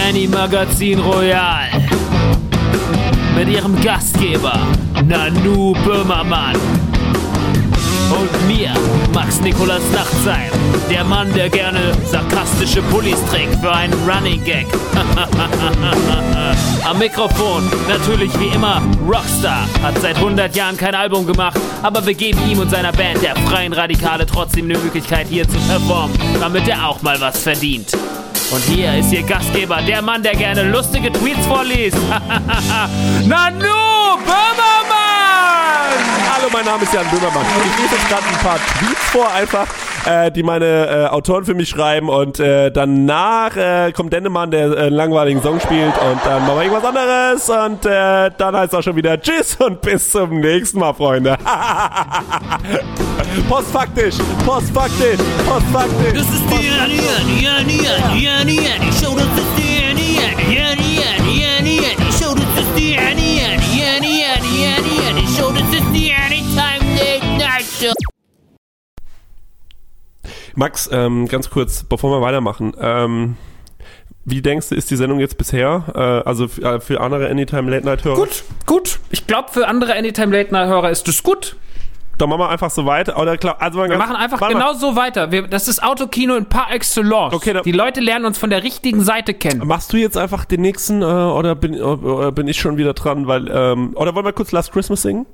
Annie 0.09 0.29
Magazin 0.29 0.99
Royal 1.01 1.69
mit 3.37 3.49
ihrem 3.49 3.81
Gastgeber 3.83 4.59
Nanu 5.07 5.75
Böhmermann 5.85 6.57
und 8.11 8.47
mir, 8.47 8.73
Max 9.13 9.41
Nikolas 9.41 9.83
Nachtsheim, 9.93 10.51
der 10.91 11.05
Mann, 11.05 11.33
der 11.35 11.49
gerne 11.49 11.93
sarkastische 12.07 12.83
Pullis 12.83 13.19
trägt 13.31 13.55
für 13.61 13.73
einen 13.73 13.93
Running 14.09 14.43
Gag. 14.45 14.67
Am 16.89 16.99
Mikrofon, 16.99 17.69
natürlich 17.89 18.31
wie 18.39 18.55
immer, 18.55 18.83
Rockstar, 19.07 19.67
hat 19.83 19.99
seit 20.01 20.17
100 20.17 20.55
Jahren 20.57 20.77
kein 20.77 20.95
Album 20.95 21.27
gemacht, 21.27 21.59
aber 21.83 22.05
wir 22.07 22.15
geben 22.15 22.39
ihm 22.51 22.59
und 22.59 22.71
seiner 22.71 22.93
Band, 22.93 23.23
der 23.23 23.37
Freien 23.37 23.73
Radikale, 23.73 24.27
trotzdem 24.27 24.67
eine 24.67 24.79
Möglichkeit 24.79 25.27
hier 25.29 25.49
zu 25.49 25.59
performen, 25.69 26.17
damit 26.41 26.67
er 26.69 26.89
auch 26.89 27.03
mal 27.03 27.21
was 27.21 27.43
verdient. 27.43 27.93
Und 28.51 28.65
hier 28.65 28.97
ist 28.97 29.13
Ihr 29.13 29.25
Gastgeber, 29.25 29.83
der 29.87 30.01
Mann, 30.01 30.23
der 30.23 30.35
gerne 30.35 30.63
lustige 30.63 31.13
Tweets 31.13 31.47
vorliest. 31.47 31.99
Nanu 33.27 33.67
Böhmermann! 34.25 35.08
Hallo, 36.31 36.49
mein 36.53 36.65
Name 36.65 36.83
ist 36.83 36.93
Jan 36.95 37.07
Böhmermann. 37.11 37.45
Ich 37.65 37.83
lese 37.83 37.95
jetzt 37.95 38.09
gerade 38.09 38.23
ein 38.23 38.39
paar 38.45 38.59
Tweets 38.79 39.05
vor, 39.11 39.33
einfach, 39.33 39.67
äh, 40.07 40.31
die 40.31 40.43
meine 40.43 40.87
äh, 40.87 41.07
Autoren 41.07 41.45
für 41.45 41.55
mich 41.55 41.69
schreiben. 41.69 42.09
Und 42.09 42.39
äh, 42.39 42.71
danach 42.71 43.57
äh, 43.57 43.93
kommt 43.93 44.13
Dennemann, 44.13 44.51
der 44.51 44.71
äh, 44.71 44.87
einen 44.87 44.97
langweiligen 44.97 45.43
Song 45.43 45.61
spielt. 45.61 45.97
Und 45.99 46.21
dann 46.25 46.47
machen 46.47 46.57
wir 46.57 46.63
irgendwas 46.65 46.85
anderes. 46.85 47.49
Und 47.49 47.87
äh, 47.87 48.31
dann 48.37 48.57
heißt 48.57 48.73
es 48.73 48.79
auch 48.79 48.83
schon 48.83 48.97
wieder 48.97 49.21
Tschüss 49.21 49.57
und 49.57 49.81
bis 49.81 50.11
zum 50.11 50.41
nächsten 50.41 50.79
Mal, 50.79 50.95
Freunde. 50.95 51.37
postfaktisch, 53.49 54.17
postfaktisch, 54.47 55.19
postfaktisch. 55.47 56.15
Das 56.15 56.23
ist 56.23 56.45
die 56.51 56.71
Annie, 56.81 57.01
Annie, 57.21 57.49
Annie, 57.49 57.89
Annie, 58.31 58.61
Annie 58.77 58.93
Show. 58.93 59.15
Das 59.17 59.27
ist 59.27 59.59
die 59.59 59.85
Max, 70.55 70.89
ähm, 70.93 71.29
ganz 71.29 71.51
kurz, 71.51 71.85
bevor 71.85 72.11
wir 72.11 72.21
weitermachen. 72.25 72.73
Ähm, 72.81 73.37
wie 74.25 74.43
denkst 74.43 74.69
du, 74.69 74.75
ist 74.75 74.91
die 74.91 74.97
Sendung 74.97 75.21
jetzt 75.21 75.39
bisher? 75.39 75.85
Äh, 75.95 76.29
also 76.29 76.49
für, 76.49 76.63
äh, 76.63 76.81
für 76.81 77.01
andere 77.01 77.29
Anytime 77.31 77.71
Late 77.71 77.87
Night 77.87 78.05
Hörer? 78.05 78.17
Gut, 78.17 78.45
gut. 78.67 79.01
Ich 79.11 79.27
glaube, 79.27 79.49
für 79.53 79.67
andere 79.69 79.95
Anytime 79.95 80.37
Late 80.37 80.53
Night 80.53 80.69
Hörer 80.69 80.91
ist 80.91 81.09
das 81.09 81.23
gut. 81.23 81.57
Dann 82.19 82.29
machen 82.31 82.41
wir 82.41 82.49
einfach 82.49 82.71
so 82.71 82.85
weiter. 82.85 83.17
Oder 83.17 83.37
klar, 83.37 83.57
also 83.61 83.79
Wir 83.79 83.97
machen 83.97 84.17
einfach 84.17 84.49
genau 84.49 84.73
so 84.73 84.97
weiter. 84.97 85.31
Wir, 85.31 85.43
das 85.47 85.69
ist 85.69 85.81
Autokino 85.83 86.35
in 86.35 86.47
par 86.47 86.73
excellence. 86.75 87.33
Okay, 87.33 87.53
dann- 87.53 87.63
Die 87.63 87.71
Leute 87.71 88.01
lernen 88.01 88.25
uns 88.25 88.39
von 88.39 88.51
der 88.51 88.65
richtigen 88.65 89.03
Seite 89.05 89.35
kennen. 89.35 89.65
Machst 89.65 89.93
du 89.93 89.97
jetzt 89.99 90.17
einfach 90.19 90.45
den 90.45 90.61
nächsten 90.63 91.01
äh, 91.01 91.05
oder, 91.05 91.55
bin, 91.55 91.81
oder 91.81 92.33
bin 92.33 92.49
ich 92.49 92.59
schon 92.61 92.77
wieder 92.77 92.93
dran? 92.95 93.29
Weil 93.29 93.49
ähm, 93.49 93.93
oder 93.95 94.17
wollen 94.17 94.27
wir 94.27 94.33
kurz 94.33 94.51
Last 94.51 94.73
Christmas 94.73 95.03
singen? 95.03 95.27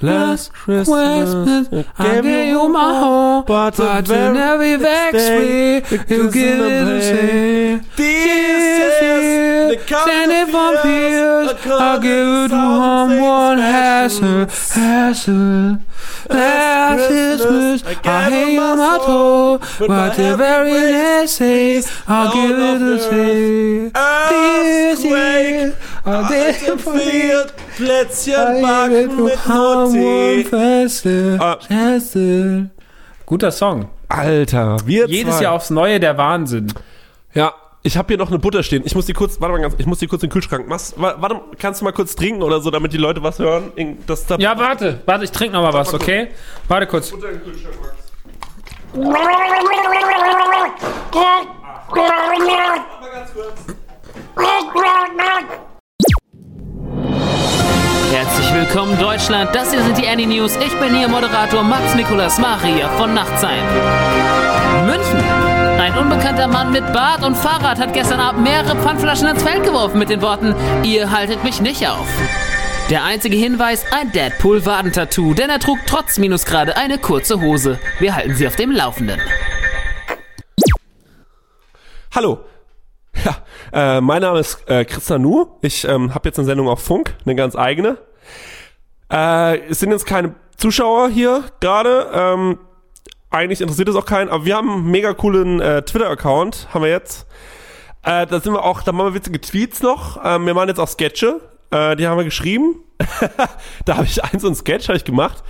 Last 0.00 0.52
Christmas, 0.52 1.68
I 1.98 2.20
gave 2.20 2.24
you 2.24 2.68
my 2.68 3.00
heart, 3.00 3.46
but 3.46 3.74
the 3.74 4.02
very 4.06 4.76
next 4.76 5.12
day, 5.12 5.76
you 6.08 6.30
give 6.30 6.60
it 6.60 6.86
a 6.86 7.02
say. 7.02 7.80
This 7.96 9.02
is 9.02 9.88
the 9.88 9.98
Send 10.06 10.30
it 10.32 10.48
from 10.50 10.88
here. 10.88 11.56
I'll 11.80 12.00
give 12.00 12.28
it 12.28 12.48
to 12.48 12.54
someone 12.54 13.58
hassle, 13.58 14.46
hassle. 14.46 15.78
Last 16.28 17.06
Christmas, 17.08 17.82
I 18.04 18.30
hate 18.30 18.52
you 18.54 18.60
my 18.60 18.98
toe, 19.04 19.58
but 19.86 20.16
the 20.16 20.36
very 20.36 20.72
next 20.92 21.38
day, 21.38 21.82
I'll 22.06 22.32
give 22.32 22.58
it 22.58 22.82
a 22.82 22.98
say. 22.98 23.90
This 24.30 25.02
day 25.02 26.76
for 26.78 26.96
you. 26.96 27.44
Plätzchen 27.76 28.62
backen 28.62 29.24
mit 29.24 29.38
Mutti. 29.46 30.44
Guter 33.26 33.50
Song. 33.52 33.88
Alter, 34.08 34.78
wir 34.86 35.06
Jedes 35.06 35.36
zwei. 35.36 35.42
Jahr 35.44 35.52
aufs 35.52 35.70
Neue 35.70 36.00
der 36.00 36.16
Wahnsinn. 36.16 36.72
Ja, 37.34 37.52
ich 37.82 37.96
habe 37.96 38.08
hier 38.08 38.18
noch 38.18 38.28
eine 38.28 38.38
Butter 38.38 38.62
stehen. 38.62 38.82
Ich 38.84 38.94
muss 38.94 39.06
die 39.06 39.12
kurz, 39.12 39.40
warte 39.40 39.54
mal 39.54 39.62
ganz, 39.62 39.74
ich 39.78 39.86
muss 39.86 39.98
die 39.98 40.06
kurz 40.06 40.22
in 40.22 40.28
den 40.28 40.32
Kühlschrank. 40.32 40.66
Mach's, 40.68 40.94
warte, 40.96 41.40
kannst 41.58 41.80
du 41.80 41.84
mal 41.84 41.92
kurz 41.92 42.14
trinken 42.16 42.42
oder 42.42 42.60
so, 42.60 42.70
damit 42.70 42.92
die 42.92 42.98
Leute 42.98 43.22
was 43.22 43.38
hören? 43.38 43.72
Das, 44.06 44.26
das 44.26 44.40
ja, 44.40 44.58
warte, 44.58 45.00
warte, 45.06 45.24
ich 45.24 45.30
trinke 45.30 45.54
noch 45.54 45.62
mal 45.62 45.72
was, 45.72 45.94
okay? 45.94 46.28
Warte 46.66 46.86
kurz. 46.86 47.10
Butter 47.10 47.28
in 47.28 47.34
den 47.34 47.44
Kühlschrank, 47.44 47.76
Max. 47.80 47.98
Herzlich 58.10 58.54
willkommen 58.54 58.98
Deutschland, 58.98 59.54
das 59.54 59.70
hier 59.70 59.82
sind 59.82 59.98
die 59.98 60.08
Annie 60.08 60.26
News. 60.26 60.56
Ich 60.56 60.74
bin 60.80 60.96
hier 60.96 61.08
Moderator 61.08 61.62
Max 61.62 61.94
Nikolas 61.94 62.38
Maria 62.38 62.88
von 62.96 63.14
Nachtsein. 63.14 63.62
München. 64.86 65.47
Ein 65.78 65.96
unbekannter 65.96 66.48
Mann 66.48 66.72
mit 66.72 66.92
Bart 66.92 67.24
und 67.24 67.36
Fahrrad 67.36 67.78
hat 67.78 67.92
gestern 67.92 68.18
Abend 68.18 68.42
mehrere 68.42 68.74
Pfandflaschen 68.76 69.28
ins 69.28 69.44
Feld 69.44 69.62
geworfen 69.62 70.00
mit 70.00 70.10
den 70.10 70.20
Worten, 70.20 70.52
ihr 70.82 71.12
haltet 71.12 71.44
mich 71.44 71.60
nicht 71.60 71.86
auf. 71.88 72.08
Der 72.90 73.04
einzige 73.04 73.36
Hinweis, 73.36 73.84
ein 73.92 74.10
Deadpool-Wadentattoo, 74.10 75.34
denn 75.34 75.50
er 75.50 75.60
trug 75.60 75.78
trotz 75.86 76.18
Minusgrade 76.18 76.76
eine 76.76 76.98
kurze 76.98 77.40
Hose. 77.40 77.78
Wir 78.00 78.16
halten 78.16 78.34
Sie 78.34 78.48
auf 78.48 78.56
dem 78.56 78.72
Laufenden. 78.72 79.20
Hallo. 82.12 82.40
Ja, 83.24 83.96
äh, 83.96 84.00
mein 84.00 84.22
Name 84.22 84.38
ist 84.38 84.68
äh, 84.68 84.84
Chris 84.84 85.08
Nanu. 85.08 85.46
Ich 85.60 85.84
ähm, 85.84 86.14
habe 86.14 86.28
jetzt 86.28 86.38
eine 86.38 86.46
Sendung 86.46 86.68
auf 86.68 86.82
Funk, 86.82 87.14
eine 87.24 87.34
ganz 87.34 87.56
eigene. 87.56 87.98
Äh, 89.12 89.58
es 89.68 89.80
sind 89.80 89.90
jetzt 89.90 90.06
keine 90.06 90.34
Zuschauer 90.56 91.08
hier 91.08 91.44
gerade. 91.60 92.10
Ähm, 92.12 92.58
eigentlich 93.30 93.60
interessiert 93.60 93.88
es 93.88 93.96
auch 93.96 94.06
keinen, 94.06 94.30
aber 94.30 94.44
wir 94.44 94.56
haben 94.56 94.70
einen 94.70 94.90
mega 94.90 95.12
coolen 95.12 95.60
äh, 95.60 95.82
Twitter-Account, 95.82 96.68
haben 96.72 96.82
wir 96.82 96.90
jetzt. 96.90 97.26
Äh, 98.02 98.26
da 98.26 98.40
sind 98.40 98.52
wir 98.52 98.64
auch, 98.64 98.82
da 98.82 98.92
machen 98.92 99.08
wir 99.08 99.14
witzige 99.14 99.40
Tweets 99.40 99.82
noch. 99.82 100.18
Ähm, 100.24 100.46
wir 100.46 100.54
machen 100.54 100.68
jetzt 100.68 100.80
auch 100.80 100.88
Sketche, 100.88 101.40
äh, 101.70 101.96
die 101.96 102.06
haben 102.06 102.16
wir 102.16 102.24
geschrieben. 102.24 102.76
da 103.84 103.96
habe 103.96 104.06
ich 104.06 104.22
eins 104.24 104.44
ein 104.44 104.54
Sketch 104.54 104.88
hab 104.88 104.96
ich 104.96 105.04
gemacht. 105.04 105.42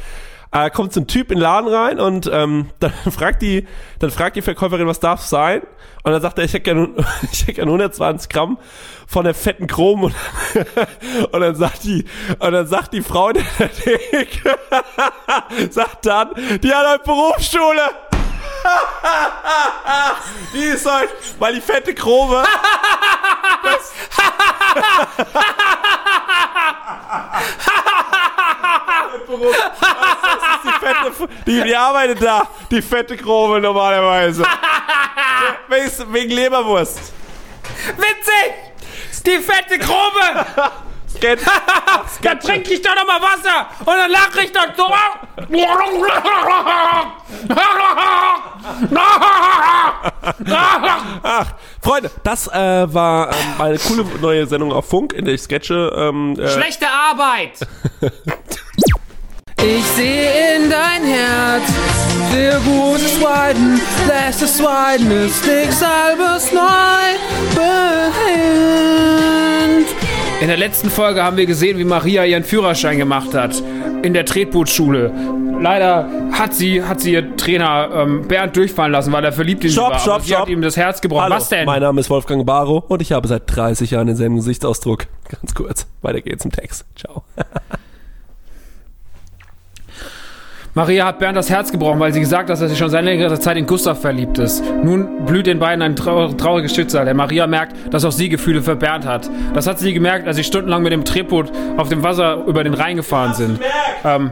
Äh, 0.50 0.70
kommt 0.70 0.94
so 0.94 1.00
ein 1.00 1.06
Typ 1.06 1.30
in 1.30 1.36
den 1.36 1.42
Laden 1.42 1.68
rein 1.68 2.00
und 2.00 2.28
ähm, 2.32 2.70
dann 2.80 2.92
fragt 3.10 3.42
die, 3.42 3.66
dann 3.98 4.10
fragt 4.10 4.36
die 4.36 4.42
Verkäuferin, 4.42 4.86
was 4.86 5.00
darf 5.00 5.20
sein? 5.20 5.62
Und 6.04 6.12
dann 6.12 6.22
sagt 6.22 6.38
er, 6.38 6.44
ich 6.44 6.54
hätte 6.54 6.64
gerne, 6.64 6.88
ich 7.32 7.42
hätte 7.42 7.54
gerne 7.54 7.70
120 7.70 8.30
Gramm 8.30 8.58
von 9.06 9.24
der 9.24 9.34
fetten 9.34 9.66
Chrom 9.66 10.04
und, 10.04 10.14
und 11.32 11.40
dann 11.40 11.54
sagt 11.54 11.84
die, 11.84 12.04
und 12.38 12.52
dann 12.52 12.66
sagt 12.66 12.94
die 12.94 13.02
Frau 13.02 13.28
in 13.28 13.44
der 13.58 13.72
Theke, 13.72 14.58
sagt 15.70 16.06
dann, 16.06 16.30
die 16.62 16.72
hat 16.72 16.86
eine 16.86 16.98
Berufsschule. 17.00 17.82
die 20.54 20.64
ist 20.64 20.90
halt, 20.90 21.10
weil 21.38 21.54
die 21.54 21.60
fette 21.60 21.94
Chrome. 21.94 22.42
Das, 23.62 23.92
die, 31.48 31.62
die 31.62 31.76
arbeitet 31.76 32.22
da, 32.22 32.46
die 32.70 32.82
fette 32.82 33.16
Chrome 33.16 33.60
normalerweise. 33.60 34.44
Wegen, 35.68 36.12
wegen 36.12 36.30
Leberwurst. 36.30 37.12
Witzig! 37.96 39.24
Die 39.26 39.38
fette 39.38 39.78
Grube! 39.78 40.74
Sketch. 41.08 41.42
Da 42.22 42.34
trinke 42.34 42.74
ich 42.74 42.82
doch 42.82 42.94
noch 42.94 43.06
mal 43.06 43.20
Wasser 43.20 43.68
und 43.80 43.86
dann 43.86 44.10
lache 44.10 44.42
ich 44.42 44.52
doch 44.52 44.66
so. 44.76 44.86
Ach, 51.22 51.46
Freunde, 51.80 52.10
das 52.24 52.48
äh, 52.48 52.92
war 52.92 53.30
ähm, 53.30 53.60
eine 53.60 53.78
coole 53.78 54.04
neue 54.20 54.46
Sendung 54.46 54.72
auf 54.72 54.88
Funk, 54.88 55.12
in 55.12 55.24
der 55.24 55.34
ich 55.34 55.42
sketche. 55.42 55.92
Ähm, 55.96 56.38
äh, 56.38 56.48
Schlechte 56.48 56.86
Arbeit! 56.88 57.60
Ich 59.60 59.84
sehe 59.96 60.56
in 60.56 60.70
dein 60.70 61.02
Herz, 61.04 61.62
sehr 62.32 62.58
gutes 62.60 63.20
Weiden, 63.22 63.80
lässt 64.06 64.42
es 64.42 64.62
weiden, 64.62 65.10
ist 65.26 65.44
nichts 65.46 65.84
halbes 65.84 66.52
neu 66.52 66.60
behinnt. 68.38 69.88
In 70.40 70.46
der 70.48 70.56
letzten 70.56 70.88
Folge 70.90 71.22
haben 71.24 71.36
wir 71.36 71.46
gesehen, 71.46 71.78
wie 71.78 71.84
Maria 71.84 72.24
ihren 72.24 72.44
Führerschein 72.44 72.98
gemacht 72.98 73.34
hat. 73.34 73.60
In 74.02 74.14
der 74.14 74.24
Tretbootschule. 74.24 75.10
Leider 75.60 76.08
hat 76.30 76.54
sie, 76.54 76.84
hat 76.84 77.00
sie 77.00 77.14
ihr 77.14 77.36
Trainer 77.36 77.88
ähm, 77.92 78.28
Bernd 78.28 78.56
durchfallen 78.56 78.92
lassen, 78.92 79.10
weil 79.12 79.24
er 79.24 79.32
verliebt 79.32 79.64
in 79.64 79.70
sie 79.70 79.74
Stopp, 79.74 79.90
war. 79.90 79.98
stopp, 79.98 80.14
aber 80.14 80.22
sie 80.24 80.34
hat 80.34 80.42
stopp. 80.42 80.48
ihm 80.50 80.62
das 80.62 80.76
Herz 80.76 81.00
gebrochen. 81.00 81.24
Hallo, 81.24 81.34
Was 81.34 81.48
denn? 81.48 81.66
Mein 81.66 81.82
Name 81.82 82.00
ist 82.00 82.08
Wolfgang 82.10 82.46
Barrow 82.46 82.84
und 82.88 83.02
ich 83.02 83.10
habe 83.10 83.26
seit 83.26 83.42
30 83.46 83.90
Jahren 83.90 84.06
denselben 84.06 84.36
Gesichtsausdruck. 84.36 85.06
Ganz 85.28 85.52
kurz. 85.56 85.88
Weiter 86.02 86.20
geht's 86.20 86.44
im 86.44 86.52
Text. 86.52 86.84
Ciao. 86.94 87.24
Maria 90.74 91.06
hat 91.06 91.18
Bernd 91.18 91.36
das 91.36 91.50
Herz 91.50 91.72
gebrochen, 91.72 91.98
weil 91.98 92.12
sie 92.12 92.20
gesagt 92.20 92.50
hat, 92.50 92.60
dass 92.60 92.70
sie 92.70 92.76
schon 92.76 92.90
seit 92.90 93.04
längerer 93.04 93.40
Zeit 93.40 93.56
in 93.56 93.66
Gustav 93.66 94.00
verliebt 94.00 94.38
ist. 94.38 94.62
Nun 94.84 95.24
blüht 95.24 95.46
den 95.46 95.58
beiden 95.58 95.82
ein 95.82 95.96
trau 95.96 96.28
trauriges 96.28 96.74
Schicksal, 96.74 97.04
denn 97.04 97.16
Maria 97.16 97.46
merkt, 97.46 97.74
dass 97.92 98.04
auch 98.04 98.12
sie 98.12 98.28
Gefühle 98.28 98.62
für 98.62 98.76
Bernd 98.76 99.06
hat. 99.06 99.28
Das 99.54 99.66
hat 99.66 99.78
sie 99.78 99.92
gemerkt, 99.92 100.26
als 100.26 100.36
sie 100.36 100.44
stundenlang 100.44 100.82
mit 100.82 100.92
dem 100.92 101.04
Tretboot 101.04 101.50
auf 101.76 101.88
dem 101.88 102.02
Wasser 102.02 102.44
über 102.46 102.64
den 102.64 102.74
Rhein 102.74 102.96
gefahren 102.96 103.34
sind. 103.34 103.58
Ähm, 104.04 104.30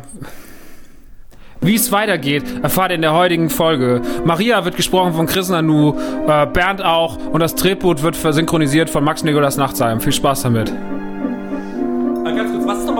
wie 1.63 1.75
es 1.75 1.91
weitergeht, 1.91 2.45
erfahrt 2.63 2.91
ihr 2.91 2.97
in 2.97 3.03
der 3.03 3.15
heutigen 3.15 3.51
Folge. 3.51 4.03
Maria 4.25 4.65
wird 4.65 4.77
gesprochen 4.77 5.15
von 5.15 5.27
Chris 5.27 5.49
Nanu, 5.49 5.95
äh, 6.29 6.47
Bernd 6.47 6.85
auch 6.85 7.17
und 7.33 7.41
das 7.41 7.55
Tretboot 7.55 8.03
wird 8.03 8.15
versynchronisiert 8.15 8.91
von 8.91 9.03
Max 9.03 9.25
Nikolas 9.25 9.57
Nachtsheim. 9.57 10.01
Viel 10.01 10.13
Spaß 10.13 10.43
damit. 10.43 10.73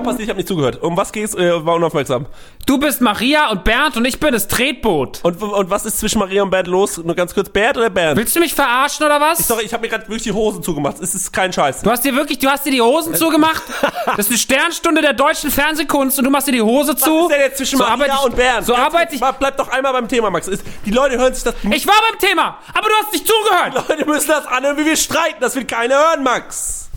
Passiert? 0.07 0.23
Ich 0.23 0.29
habe 0.29 0.39
nicht 0.39 0.49
zugehört. 0.49 0.83
Um 0.83 0.97
was 0.97 1.13
geht's? 1.13 1.35
Äh, 1.35 1.65
war 1.65 1.75
unaufmerksam. 1.75 2.27
Du 2.65 2.79
bist 2.79 3.01
Maria 3.01 3.51
und 3.51 3.65
Bernd 3.65 3.97
und 3.97 4.05
ich 4.07 4.19
bin 4.19 4.33
das 4.33 4.49
Tretboot. 4.49 5.21
Und, 5.23 5.43
und 5.43 5.71
was 5.71 5.85
ist 5.85 6.01
zwischen 6.01 6.19
Maria 6.19 6.43
und 6.43 6.51
Bernd 6.51 6.69
los? 6.69 6.99
Nur 6.99 7.15
ganz 7.15 7.35
kurz, 7.35 7.49
Bernd 7.49 7.77
oder 7.77 7.91
Bernd? 7.91 8.17
Willst 8.17 8.35
du 8.35 8.41
mich 8.41 8.55
verarschen 8.55 9.07
oder 9.07 9.21
was? 9.21 9.47
Sorry, 9.47 9.65
ich 9.65 9.73
habe 9.73 9.83
mir 9.83 9.89
gerade 9.89 10.05
wirklich 10.05 10.23
die 10.25 10.33
Hosen 10.33 10.63
zugemacht. 10.63 10.97
Es 11.01 11.15
ist 11.15 11.33
kein 11.33 11.53
Scheiß. 11.53 11.83
Du 11.83 11.91
hast 11.91 12.05
dir 12.05 12.15
wirklich, 12.15 12.39
du 12.39 12.49
hast 12.49 12.65
dir 12.65 12.73
die 12.73 12.83
Hosen 12.83 13.15
zugemacht? 13.15 13.63
Das 14.07 14.27
ist 14.27 14.31
eine 14.31 14.39
Sternstunde 14.39 15.03
der 15.03 15.13
deutschen 15.15 15.51
Fernsehkunst 15.51 16.19
und 16.19 16.25
du 16.25 16.31
machst 16.31 16.47
dir 16.47 16.53
die 16.53 16.63
Hose 16.63 16.95
zu? 16.95 17.11
Was 17.11 17.23
ist 17.23 17.31
denn 17.33 17.41
jetzt 17.41 17.57
zwischen 17.59 17.79
so 17.79 17.85
Maria 17.85 18.15
ich, 18.15 18.25
und 18.25 18.37
Bernd? 18.37 18.65
So 18.65 18.75
arbeite 18.75 19.17
ich. 19.17 19.21
Bleib 19.21 19.57
doch 19.57 19.69
einmal 19.69 19.93
beim 19.93 20.09
Thema, 20.09 20.31
Max. 20.31 20.47
Ist, 20.47 20.65
die 20.85 20.93
Leute 20.93 21.19
hören 21.19 21.35
sich 21.35 21.43
das... 21.43 21.55
Ich 21.71 21.87
war 21.87 21.97
beim 22.09 22.19
Thema, 22.19 22.59
aber 22.73 22.89
du 22.89 22.95
hast 23.03 23.13
nicht 23.13 23.27
zugehört. 23.27 23.89
Leute 23.89 24.07
müssen 24.07 24.29
das 24.29 24.47
anhören, 24.47 24.77
wie 24.79 24.87
wir 24.87 24.97
streiten. 24.97 25.39
Das 25.41 25.57
will 25.57 25.65
keiner 25.65 25.97
hören, 25.97 26.23
Max. 26.23 26.89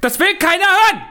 Das 0.00 0.18
will 0.20 0.36
keiner 0.36 0.64
hören. 0.64 1.02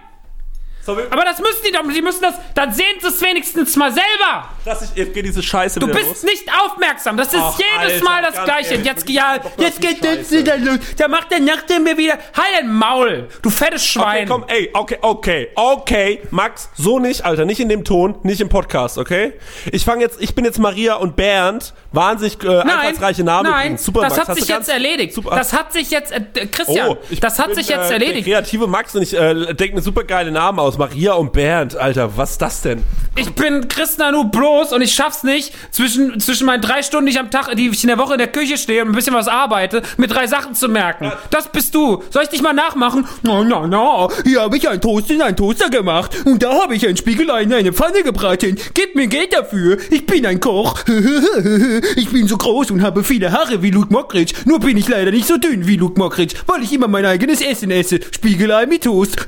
Aber 0.88 1.26
das 1.26 1.40
müssen 1.40 1.62
die 1.68 1.72
doch, 1.72 1.82
die 1.92 2.02
müssen 2.02 2.22
das, 2.22 2.36
dann 2.56 2.74
sehen 2.74 2.86
sie 3.02 3.08
es 3.08 3.22
wenigstens 3.22 3.76
mal 3.76 3.92
selber. 3.92 4.50
dass 4.66 4.82
ich, 4.84 4.96
jetzt 4.96 5.14
geht 5.14 5.26
diese 5.26 5.44
Scheiße 5.44 5.80
Du 5.80 5.88
bist 5.88 6.08
los. 6.08 6.24
nicht 6.24 6.44
aufmerksam. 6.64 7.18
Das 7.18 7.34
ist 7.34 7.40
Ach, 7.42 7.58
jedes 7.60 7.94
Alter, 8.02 8.04
Mal 8.06 8.22
das 8.22 8.44
Gleiche. 8.44 8.72
ehrlich, 8.76 8.86
jetzt, 8.86 9.10
ja, 9.10 9.38
jetzt 9.58 9.82
geht 9.82 10.04
das 10.04 10.32
wieder 10.32 10.58
los. 10.58 10.80
Da 10.98 11.08
macht 11.08 11.32
der 11.32 11.40
Nachbar 11.40 11.80
mir 11.80 11.98
wieder. 11.98 12.14
Halt 12.14 12.48
dein 12.60 12.72
Maul, 12.72 13.28
du 13.42 13.50
fettes 13.50 13.82
Okay, 13.82 14.00
Schwein. 14.00 14.28
komm, 14.28 14.46
ey, 14.48 14.70
okay, 14.74 14.98
okay, 15.02 15.50
okay, 15.56 16.22
Max, 16.32 16.70
so 16.76 17.00
nicht, 17.00 17.26
Alter, 17.26 17.46
nicht 17.46 17.60
in 17.60 17.70
dem 17.70 17.84
Ton, 17.84 18.16
nicht 18.24 18.42
im 18.42 18.50
Podcast, 18.50 18.98
okay? 18.98 19.34
Ich 19.72 19.84
fange 19.86 20.02
jetzt, 20.04 20.22
ich 20.22 20.36
bin 20.36 20.46
jetzt 20.46 20.60
Maria 20.60 20.96
und 20.96 21.16
Bernd, 21.16 21.74
wahnsinnig 21.92 22.42
äh, 22.44 22.48
Nein, 22.48 22.70
einfallsreiche 22.70 23.24
Namen. 23.24 23.50
nein, 23.52 23.78
super, 23.78 24.02
das 24.02 24.18
Max, 24.18 24.30
hat 24.30 24.36
sich 24.38 24.48
jetzt 24.48 24.70
erledigt. 24.70 25.14
Super. 25.14 25.36
Das 25.36 25.54
hat 25.54 25.74
sich 25.74 25.92
jetzt, 25.92 26.12
äh, 26.12 26.22
Christian, 26.52 26.90
Oh, 26.90 26.98
das 27.22 27.40
hat 27.40 27.48
bin, 27.48 27.56
sich 27.56 27.70
jetzt 27.70 27.90
äh, 27.90 27.94
erledigt. 27.94 28.28
Der 28.28 28.36
kreative 28.42 28.68
Max 28.68 28.96
und 28.96 29.02
ich 29.02 29.14
äh, 29.14 29.54
denke 29.54 29.76
mir 29.76 29.82
super 29.82 30.04
geile 30.04 30.32
Namen 30.32 30.60
aus. 30.60 30.77
Maria 30.78 31.14
und 31.14 31.34
Bernd, 31.34 31.76
Alter, 31.76 32.18
was 32.18 32.32
ist 32.32 32.42
das 32.42 32.62
denn? 32.62 32.84
Ich 33.16 33.32
bin 33.32 33.68
Chris 33.68 33.98
Nanu 33.98 34.26
bloß 34.26 34.74
und 34.74 34.82
ich 34.84 34.94
schaff's 34.94 35.24
nicht, 35.24 35.52
zwischen, 35.72 36.20
zwischen 36.20 36.46
meinen 36.46 36.62
drei 36.62 36.84
Stunden, 36.84 37.08
die 37.08 37.14
ich 37.14 37.20
am 37.20 37.32
Tag, 37.32 37.56
die 37.56 37.68
ich 37.68 37.84
in 37.84 37.88
der 37.88 37.98
Woche 37.98 38.14
in 38.14 38.20
der 38.20 38.28
Küche 38.28 38.58
stehe 38.58 38.84
und 38.84 38.90
ein 38.90 38.96
bisschen 38.96 39.16
was 39.16 39.28
arbeite, 39.28 39.82
mir 39.98 40.08
drei 40.08 40.28
Sachen 40.28 40.54
zu 40.54 40.68
merken. 40.68 41.12
Das 41.32 41.52
bist 41.52 41.74
du. 41.74 42.04
Soll 42.12 42.24
ich 42.24 42.30
dich 42.30 42.44
mal 42.44 42.54
nachmachen? 42.54 43.08
Na, 43.24 43.44
na, 43.44 43.66
na, 43.66 44.08
hier 44.24 44.42
habe 44.42 44.58
ich 44.58 44.70
einen 44.70 44.82
Toast 44.82 45.10
in 45.10 45.24
einen 45.24 45.36
Toaster 45.36 45.72
gemacht 45.72 46.12
und 46.26 46.44
da 46.44 46.62
habe 46.62 46.76
ich 46.76 46.88
ein 46.88 46.96
Spiegelei 46.96 47.42
in 47.42 47.54
eine 47.54 47.74
Pfanne 47.74 48.04
gebraten. 48.04 48.56
Gib 48.76 48.94
mir 48.94 49.08
Geld 49.08 49.34
dafür. 49.34 49.80
Ich 49.90 50.06
bin 50.06 50.24
ein 50.28 50.40
Koch. 50.40 50.78
ich 51.96 52.10
bin 52.10 52.28
so 52.28 52.38
groß 52.38 52.70
und 52.70 52.84
habe 52.84 53.04
viele 53.04 53.32
Haare 53.32 53.64
wie 53.64 53.72
Luke 53.72 53.92
Mockridge. 53.92 54.36
Nur 54.46 54.60
bin 54.60 54.78
ich 54.78 54.88
leider 54.88 55.10
nicht 55.10 55.28
so 55.28 55.38
dünn 55.38 55.66
wie 55.66 55.78
Luke 55.78 56.00
Mockridge, 56.00 56.36
weil 56.46 56.62
ich 56.62 56.72
immer 56.72 56.88
mein 56.88 57.06
eigenes 57.06 57.42
Essen 57.42 57.72
esse. 57.72 58.00
Spiegelei 58.12 58.68
mit 58.68 58.84
Toast. 58.84 59.26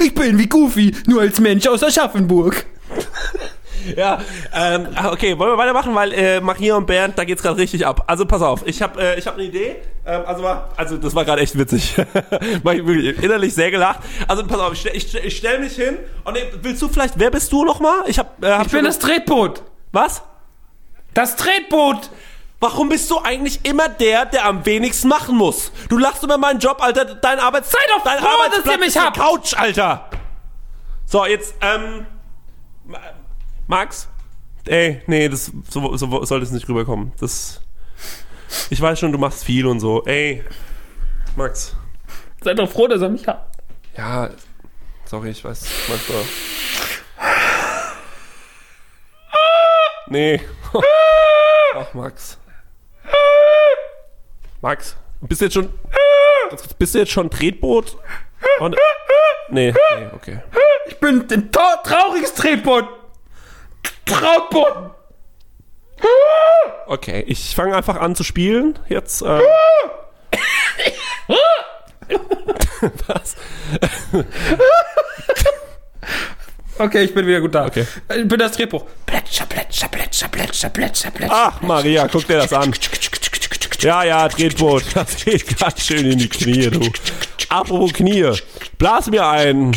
ich 0.00 0.14
bin 0.14 0.38
wie 0.38 0.46
Goofy, 0.48 0.94
nur 1.06 1.20
als 1.22 1.40
Mensch 1.40 1.66
aus 1.66 1.82
Aschaffenburg. 1.82 2.64
Ja, 3.96 4.20
ähm, 4.54 4.86
ah, 4.94 5.10
okay, 5.10 5.36
wollen 5.36 5.50
wir 5.54 5.58
weitermachen, 5.58 5.92
weil 5.92 6.12
äh, 6.12 6.40
Maria 6.40 6.76
und 6.76 6.86
Bernd, 6.86 7.18
da 7.18 7.24
geht's 7.24 7.42
gerade 7.42 7.58
richtig 7.58 7.84
ab. 7.84 8.04
Also 8.06 8.24
pass 8.26 8.40
auf, 8.40 8.62
ich 8.64 8.80
habe 8.80 9.02
äh, 9.02 9.18
ich 9.18 9.26
hab 9.26 9.34
eine 9.34 9.42
Idee. 9.42 9.74
Ähm, 10.06 10.22
also, 10.24 10.44
war, 10.44 10.70
also 10.76 10.96
das 10.98 11.12
war 11.16 11.24
gerade 11.24 11.42
echt 11.42 11.58
witzig. 11.58 11.96
Mach 12.62 12.74
ich 12.74 12.86
wirklich 12.86 13.20
innerlich 13.20 13.52
sehr 13.54 13.72
gelacht. 13.72 13.98
Also 14.28 14.46
pass 14.46 14.60
auf, 14.60 14.72
ich, 14.74 14.80
stell- 14.80 14.94
ich, 14.96 15.12
ich 15.16 15.36
stell 15.36 15.58
mich 15.58 15.74
hin 15.74 15.98
und 16.22 16.36
äh, 16.36 16.42
willst 16.62 16.80
du 16.80 16.88
vielleicht, 16.88 17.18
wer 17.18 17.32
bist 17.32 17.50
du 17.50 17.64
nochmal? 17.64 18.04
Ich 18.06 18.20
hab, 18.20 18.40
äh, 18.44 18.52
hab 18.52 18.66
Ich 18.66 18.72
bin 18.72 18.84
das 18.84 19.00
Tretboot. 19.00 19.64
Was? 19.90 20.22
Das 21.12 21.34
Tretboot. 21.34 22.08
Warum 22.62 22.88
bist 22.90 23.10
du 23.10 23.18
eigentlich 23.18 23.64
immer 23.64 23.88
der, 23.88 24.24
der 24.24 24.44
am 24.44 24.64
wenigsten 24.64 25.08
machen 25.08 25.36
muss? 25.36 25.72
Du 25.88 25.98
lachst 25.98 26.22
über 26.22 26.38
meinen 26.38 26.60
Job, 26.60 26.80
Alter. 26.80 27.04
Dein 27.16 27.40
Arbeits 27.40 27.72
Sei 27.72 27.78
doch 27.88 28.04
dein 28.04 28.18
froh, 28.20 28.26
dass 28.28 28.34
Arbeitsplatz 28.46 28.74
ihr 28.76 28.78
mich 28.78 28.96
habt. 28.96 29.16
Couch, 29.16 29.54
Alter. 29.54 30.08
So, 31.04 31.26
jetzt, 31.26 31.56
ähm, 31.60 32.06
Ma- 32.86 33.00
Max? 33.66 34.06
Ey, 34.64 35.02
nee, 35.08 35.28
das, 35.28 35.50
so, 35.68 35.96
so 35.96 36.24
sollte 36.24 36.44
es 36.46 36.52
nicht 36.52 36.68
rüberkommen. 36.68 37.10
Das, 37.18 37.62
ich 38.70 38.80
weiß 38.80 39.00
schon, 39.00 39.10
du 39.10 39.18
machst 39.18 39.42
viel 39.42 39.66
und 39.66 39.80
so. 39.80 40.04
Ey, 40.04 40.44
Max. 41.34 41.74
Seid 42.44 42.60
doch 42.60 42.70
froh, 42.70 42.86
dass 42.86 43.02
er 43.02 43.08
mich 43.08 43.26
hat. 43.26 43.44
Ja, 43.96 44.30
sorry, 45.04 45.30
ich 45.30 45.44
weiß 45.44 45.64
manchmal. 45.88 46.22
Nee. 50.06 50.40
Ach, 51.74 51.92
Max. 51.94 52.38
Max, 54.62 54.96
bist 55.20 55.40
du 55.40 55.44
jetzt 55.46 55.54
schon. 55.54 55.72
Bist 56.78 56.94
du 56.94 56.98
jetzt 57.00 57.10
schon 57.10 57.28
Tretboot? 57.30 57.96
Und, 58.60 58.76
nee, 59.50 59.72
nee, 59.72 60.06
okay. 60.14 60.38
Ich 60.86 60.98
bin 61.00 61.26
ein 61.30 61.50
tra 61.50 61.76
trauriges 61.78 62.32
Tretboot. 62.34 62.84
Trautboot. 64.06 64.92
Okay, 66.86 67.24
ich 67.26 67.56
fange 67.56 67.76
einfach 67.76 67.96
an 67.96 68.14
zu 68.14 68.22
spielen. 68.22 68.78
Jetzt. 68.88 69.22
Äh, 69.22 69.40
Was? 73.06 73.36
Okay, 76.78 77.02
ich 77.04 77.14
bin 77.14 77.26
wieder 77.26 77.40
gut 77.40 77.54
da. 77.54 77.66
Okay. 77.66 77.86
Ich 78.16 78.28
bin 78.28 78.38
das 78.38 78.52
Tretboot. 78.52 78.84
Plätscher, 79.06 79.46
plätscher, 79.46 79.88
plätscher, 79.88 80.28
plätscher, 80.28 80.68
plätscher, 80.68 81.10
plätscher. 81.10 81.34
Ach, 81.34 81.60
Maria, 81.62 82.08
guck 82.08 82.26
dir 82.26 82.38
das 82.38 82.52
an. 82.52 82.72
Ja, 83.82 84.04
ja, 84.04 84.28
Tretboot. 84.28 84.84
Das 84.94 85.16
geht 85.24 85.58
ganz 85.58 85.84
schön 85.86 86.10
in 86.10 86.18
die 86.18 86.28
Knie, 86.28 86.70
du. 86.70 86.80
Apropos 87.48 87.92
Knie. 87.92 88.30
Blas 88.78 89.06
mir 89.08 89.26
ein. 89.26 89.72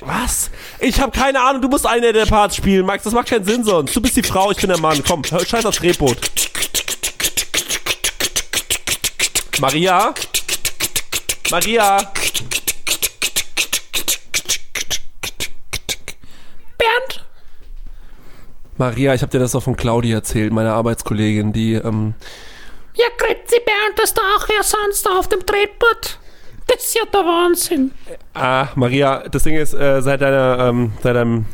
Was? 0.00 0.50
Ich 0.80 1.00
habe 1.00 1.12
keine 1.16 1.40
Ahnung, 1.40 1.62
du 1.62 1.68
musst 1.68 1.86
einer 1.86 2.12
der 2.12 2.26
Parts 2.26 2.56
spielen, 2.56 2.84
Max. 2.84 3.04
Das 3.04 3.12
macht 3.12 3.28
keinen 3.28 3.44
Sinn 3.44 3.62
sonst. 3.64 3.94
Du 3.94 4.00
bist 4.00 4.16
die 4.16 4.22
Frau, 4.22 4.50
ich 4.50 4.58
bin 4.58 4.68
der 4.68 4.78
Mann. 4.80 5.02
Komm, 5.06 5.22
hör- 5.30 5.44
scheiß 5.46 5.64
aufs 5.64 5.78
Tretboot. 5.78 6.18
Maria? 9.60 10.12
Maria? 11.50 11.98
Bernd? 16.78 17.24
Maria, 18.76 19.14
ich 19.14 19.22
habe 19.22 19.30
dir 19.30 19.38
das 19.38 19.54
auch 19.54 19.62
von 19.62 19.76
Claudi 19.76 20.12
erzählt, 20.12 20.52
meiner 20.52 20.74
Arbeitskollegin, 20.74 21.52
die, 21.52 21.74
ähm, 21.74 22.14
Ja, 22.96 23.06
grüezi 23.18 23.60
Bernd, 23.64 23.98
dass 23.98 24.14
du 24.14 24.20
auch 24.20 24.46
hier 24.46 24.62
sonst 24.62 25.08
auf 25.08 25.28
dem 25.28 25.44
Tretboot. 25.44 26.18
Das 26.66 26.84
ist 26.84 26.94
ja 26.96 27.02
der 27.12 27.20
Wahnsinn. 27.20 27.92
Ah, 28.34 28.68
Maria, 28.74 29.22
das 29.30 29.44
Ding 29.44 29.54
ist, 29.56 29.72
äh, 29.74 30.00
seit 30.02 30.20
deiner, 30.20 30.58
ähm, 30.68 30.92
seit 31.02 31.14
deinem 31.14 31.46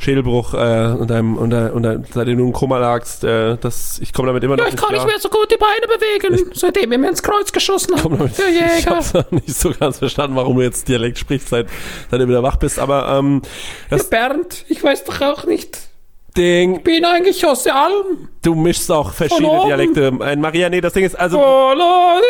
Schädelbruch 0.00 0.54
äh, 0.54 0.94
und 0.98 1.08
deinem, 1.10 1.36
und, 1.36 1.50
dein- 1.50 1.70
und 1.72 1.82
dein, 1.82 2.04
seitdem 2.12 2.38
du 2.38 2.44
im 2.44 2.52
Koma 2.52 2.78
lagst, 2.78 3.24
äh, 3.24 3.56
das, 3.60 3.98
ich 4.00 4.12
komme 4.12 4.28
damit 4.28 4.42
immer 4.44 4.56
noch 4.56 4.64
Ja, 4.64 4.70
ich 4.70 4.76
kann 4.76 4.92
nicht 4.94 5.06
mehr 5.06 5.18
so 5.18 5.28
gut 5.28 5.50
die 5.50 5.56
Beine 5.56 5.86
bewegen, 5.86 6.50
seitdem 6.54 6.92
ihr 6.92 6.98
mir 6.98 7.08
ins 7.10 7.22
Kreuz 7.22 7.52
geschossen 7.52 7.94
habt. 7.96 8.04
damit- 8.04 8.38
Der 8.38 8.48
Ich 8.78 8.84
Jäger. 8.84 8.96
hab's 8.96 9.12
noch 9.12 9.30
nicht 9.32 9.54
so 9.54 9.70
ganz 9.78 9.98
verstanden, 9.98 10.36
warum 10.36 10.56
du 10.56 10.62
jetzt 10.62 10.88
Dialekt 10.88 11.18
sprichst, 11.18 11.48
seit, 11.48 11.66
seit 12.10 12.20
du 12.20 12.28
wieder 12.28 12.42
wach 12.42 12.56
bist, 12.56 12.78
aber 12.78 13.08
ähm, 13.18 13.42
das 13.90 14.08
Bernd, 14.08 14.64
ich 14.68 14.82
weiß 14.82 15.04
doch 15.04 15.20
auch 15.20 15.44
nicht. 15.44 15.78
Ding, 16.36 16.82
Bin 16.82 17.04
eigentlich 17.04 17.46
aus 17.46 17.62
der 17.62 17.76
Alm. 17.76 18.28
du 18.42 18.54
mischst 18.56 18.90
auch 18.90 19.12
verschiedene. 19.12 19.66
Dialekte. 19.66 20.06
Äh, 20.20 20.36
Maria, 20.36 20.68
nee, 20.68 20.80
das 20.80 20.92
Ding 20.92 21.04
ist, 21.04 21.14
also, 21.14 21.38
Oh, 21.38 21.40
worauf 21.42 21.74
Lodi. 21.76 22.26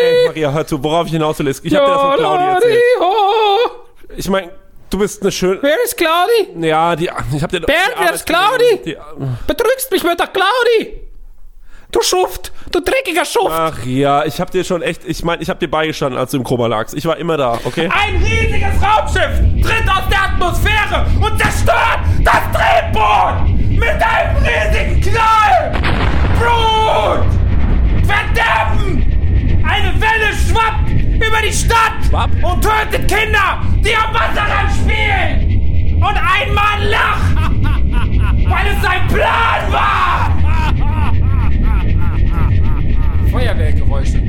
ich, 0.00 0.06
ey, 0.06 0.26
Maria, 0.28 0.52
hör 0.52 0.66
zu, 0.66 0.82
worauf 0.82 1.06
ich 1.06 1.12
hinaus 1.12 1.38
will, 1.38 1.48
ist, 1.48 1.62
ich 1.64 1.74
hab 1.74 1.84
dir 1.84 1.92
das 1.92 2.00
von 2.02 2.14
Claudi 2.16 2.44
erzählt. 2.44 2.82
Ich 4.16 4.28
meine, 4.30 4.50
du 4.90 4.98
bist 4.98 5.20
eine 5.22 5.30
schöne, 5.30 5.58
Wer 5.62 5.76
ist 5.84 5.96
Claudi? 5.96 6.66
ja, 6.66 6.96
die, 6.96 7.10
ich 7.36 7.42
hab 7.42 7.50
dir 7.50 7.60
Bernd, 7.60 7.94
wer 7.98 8.14
ist 8.14 8.24
Claudi? 8.26 8.80
Die, 8.86 8.96
Betrügst 9.46 9.90
mich 9.92 10.02
mit 10.04 10.18
der 10.18 10.28
Claudi. 10.28 11.07
Du 11.90 12.02
Schuft, 12.02 12.52
du 12.70 12.80
dreckiger 12.80 13.24
Schuft. 13.24 13.50
Ach 13.50 13.82
ja, 13.86 14.24
ich 14.26 14.38
hab 14.42 14.50
dir 14.50 14.62
schon 14.62 14.82
echt, 14.82 15.04
ich 15.06 15.24
meine, 15.24 15.42
ich 15.42 15.48
hab 15.48 15.58
dir 15.58 15.70
beigestanden, 15.70 16.18
als 16.20 16.32
du 16.32 16.36
im 16.36 16.44
Koma 16.44 16.66
lagst. 16.66 16.94
Ich 16.94 17.06
war 17.06 17.16
immer 17.16 17.38
da, 17.38 17.58
okay? 17.64 17.88
Ein 17.90 18.16
riesiges 18.16 18.74
Raumschiff 18.82 19.40
tritt 19.62 19.88
aus 19.88 20.02
der 20.10 20.22
Atmosphäre 20.24 21.06
und 21.18 21.40
zerstört 21.40 22.00
das 22.22 22.42
Drehboot 22.52 23.48
mit 23.70 23.88
einem 23.88 24.36
riesigen 24.36 25.00
Knall. 25.00 25.72
Blut! 26.38 27.24
Verderben! 28.06 29.64
Eine 29.66 29.94
Welle 29.98 30.34
schwappt 30.46 30.90
über 30.90 31.40
die 31.42 31.52
Stadt 31.54 32.04
Schwapp? 32.06 32.28
und 32.42 32.62
tötet 32.62 33.08
Kinder, 33.08 33.62
die 33.76 33.96
am 33.96 34.12
Wasserrand 34.12 34.70
spielen. 34.72 35.96
Und 35.96 36.16
ein 36.16 36.52
Mann 36.52 36.82
lacht, 36.90 37.34
weil 38.46 38.66
es 38.76 38.82
sein 38.82 39.08
Plan 39.08 39.72
war. 39.72 40.37
Feuerwehrgeräusche. 43.30 44.22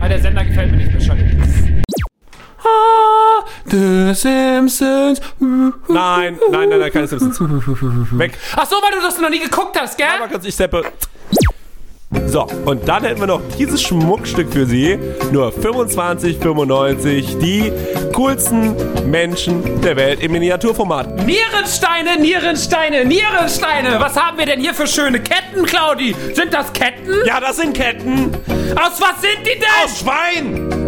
Ah, 0.00 0.08
der 0.08 0.18
Sender 0.18 0.44
gefällt 0.44 0.70
mir 0.70 0.76
nicht 0.78 0.92
mehr 0.92 1.00
schon. 1.00 1.18
Ah, 2.64 3.44
The 3.66 4.14
Simpsons. 4.14 5.20
Nein, 5.38 6.38
nein, 6.50 6.68
nein, 6.68 6.78
nein, 6.78 6.92
keine 6.92 7.06
Simpsons. 7.06 7.40
Weg. 8.18 8.38
Ach 8.56 8.66
so, 8.66 8.76
weil 8.76 8.98
du 8.98 9.04
das 9.04 9.20
noch 9.20 9.30
nie 9.30 9.40
geguckt 9.40 9.78
hast, 9.80 9.96
gell? 9.96 10.06
Aber 10.18 10.28
kannst 10.28 10.46
ich 10.46 10.54
steppe. 10.54 10.82
So, 12.26 12.46
und 12.64 12.86
dann 12.88 13.04
hätten 13.04 13.20
wir 13.20 13.26
noch 13.26 13.40
dieses 13.58 13.82
Schmuckstück 13.82 14.52
für 14.52 14.66
Sie. 14.66 14.98
Nur 15.32 15.50
25,95. 15.50 17.38
Die 17.38 17.72
coolsten 18.14 18.74
Menschen 19.10 19.80
der 19.80 19.96
Welt 19.96 20.22
im 20.22 20.32
Miniaturformat. 20.32 21.26
Nierensteine, 21.26 22.20
Nierensteine, 22.20 23.04
Nierensteine. 23.04 23.98
Was 23.98 24.16
haben 24.16 24.38
wir 24.38 24.46
denn 24.46 24.60
hier 24.60 24.74
für 24.74 24.86
schöne 24.86 25.20
Ketten, 25.20 25.64
Claudi? 25.64 26.14
Sind 26.34 26.52
das 26.52 26.72
Ketten? 26.72 27.24
Ja, 27.26 27.40
das 27.40 27.56
sind 27.56 27.74
Ketten. 27.74 28.30
Aus 28.76 29.00
was 29.00 29.20
sind 29.20 29.40
die 29.40 29.58
denn? 29.58 29.84
Aus 29.84 30.00
Schwein. 30.00 30.81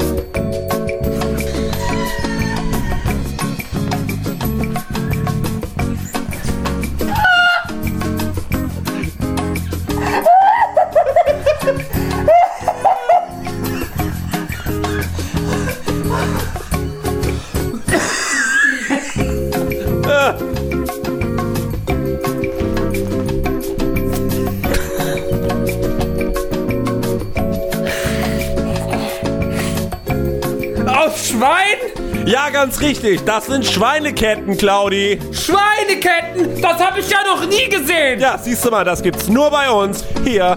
Ganz 32.64 32.80
richtig. 32.80 33.22
Das 33.26 33.44
sind 33.44 33.66
Schweineketten, 33.66 34.56
Claudi. 34.56 35.18
Schweineketten? 35.32 36.62
Das 36.62 36.82
habe 36.82 37.00
ich 37.00 37.10
ja 37.10 37.18
noch 37.26 37.46
nie 37.46 37.68
gesehen. 37.68 38.18
Ja, 38.18 38.38
siehst 38.38 38.64
du 38.64 38.70
mal, 38.70 38.84
das 38.84 39.02
gibt's 39.02 39.28
nur 39.28 39.50
bei 39.50 39.70
uns. 39.70 40.02
Hier, 40.24 40.56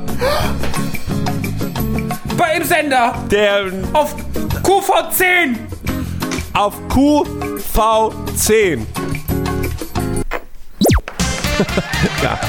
Bei 2.37 2.55
im 2.55 2.63
Sender. 2.63 3.13
der 3.29 3.65
Auf 3.91 4.15
QV10. 4.63 5.57
auf 6.53 6.75
QV10. 6.87 8.85
ja. 12.23 12.39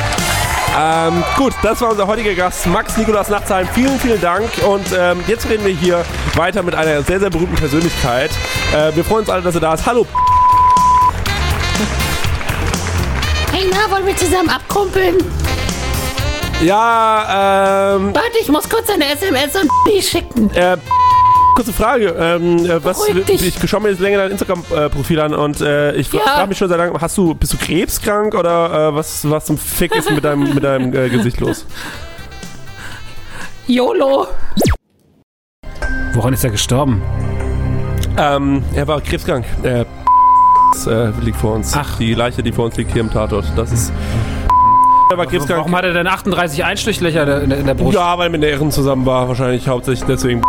Ähm, 0.80 1.24
gut, 1.36 1.54
das 1.62 1.80
war 1.80 1.90
unser 1.90 2.06
heutiger 2.06 2.34
Gast, 2.34 2.66
Max 2.66 2.96
Nikolas 2.96 3.28
Nachtsheim. 3.28 3.66
Vielen, 3.74 3.98
vielen 3.98 4.20
Dank. 4.20 4.48
Und 4.64 4.86
ähm, 4.96 5.18
jetzt 5.26 5.48
reden 5.48 5.64
wir 5.64 5.72
hier 5.74 6.04
weiter 6.34 6.62
mit 6.62 6.74
einer 6.76 7.02
sehr, 7.02 7.18
sehr 7.18 7.30
berühmten 7.30 7.56
Persönlichkeit. 7.56 8.30
Äh, 8.72 8.94
wir 8.94 9.04
freuen 9.04 9.20
uns 9.20 9.30
alle, 9.30 9.42
dass 9.42 9.54
er 9.56 9.60
da 9.60 9.74
ist. 9.74 9.84
Hallo. 9.86 10.06
Hey, 13.52 13.68
na, 13.72 13.90
wollen 13.92 14.06
wir 14.06 14.16
zusammen 14.16 14.48
abkumpeln? 14.50 15.16
Ja, 16.62 17.94
ähm, 17.96 18.14
Warte, 18.14 18.38
ich 18.40 18.48
muss 18.48 18.68
kurz 18.68 18.88
eine 18.90 19.06
SMS 19.12 19.56
und 19.56 19.70
die 19.88 20.00
schicken. 20.02 20.50
äh, 20.54 20.76
kurze 21.58 21.72
Frage. 21.72 22.14
Ähm, 22.16 22.64
äh, 22.66 22.84
was, 22.84 23.04
dich. 23.04 23.58
ich 23.62 23.68
schaue 23.68 23.80
mir 23.80 23.90
jetzt 23.90 23.98
länger 23.98 24.18
dein 24.18 24.30
Instagram-Profil 24.30 25.18
an 25.18 25.34
und 25.34 25.60
äh, 25.60 25.92
ich 25.96 26.12
Ja. 26.12 26.20
frage 26.20 26.48
mich 26.48 26.58
schon 26.58 26.68
seit 26.68 26.78
langem, 26.78 27.00
hast 27.00 27.18
du, 27.18 27.34
bist 27.34 27.52
du 27.52 27.56
krebskrank 27.56 28.36
oder 28.36 28.90
äh, 28.90 28.94
was, 28.94 29.28
was 29.28 29.46
zum 29.46 29.58
Fick 29.58 29.92
ist 29.96 30.08
mit 30.08 30.24
deinem, 30.24 30.54
mit 30.54 30.62
deinem 30.62 30.94
äh, 30.94 31.08
Gesicht 31.08 31.40
los? 31.40 31.66
YOLO. 33.66 34.28
Woran 36.14 36.32
ist 36.32 36.44
er 36.44 36.50
gestorben? 36.50 37.02
Ähm, 38.16 38.62
er 38.74 38.86
war 38.86 39.00
krebskrank. 39.00 39.44
Äh, 39.64 39.84
das, 40.72 40.86
äh, 40.86 41.10
liegt 41.22 41.38
vor 41.38 41.54
uns. 41.54 41.74
Ach. 41.74 41.98
Die 41.98 42.14
Leiche, 42.14 42.44
die 42.44 42.52
vor 42.52 42.66
uns 42.66 42.76
liegt 42.76 42.92
hier 42.92 43.00
im 43.00 43.10
Tatort. 43.10 43.46
Das 43.56 43.72
ist. 43.72 43.92
Er 45.10 45.18
war 45.18 45.26
krebskrank. 45.26 45.58
Warum 45.58 45.74
hat 45.74 45.84
er 45.84 45.92
denn 45.92 46.06
38 46.06 46.64
Einstrichlöcher 46.64 47.42
in 47.42 47.50
der, 47.50 47.58
in 47.58 47.66
der 47.66 47.74
Brust? 47.74 47.96
Ja, 47.96 48.16
weil 48.16 48.30
mit 48.30 48.44
der 48.44 48.50
Ehren 48.50 48.70
zusammen 48.70 49.06
war. 49.06 49.26
Wahrscheinlich 49.26 49.66
hauptsächlich 49.66 50.06
deswegen. 50.06 50.40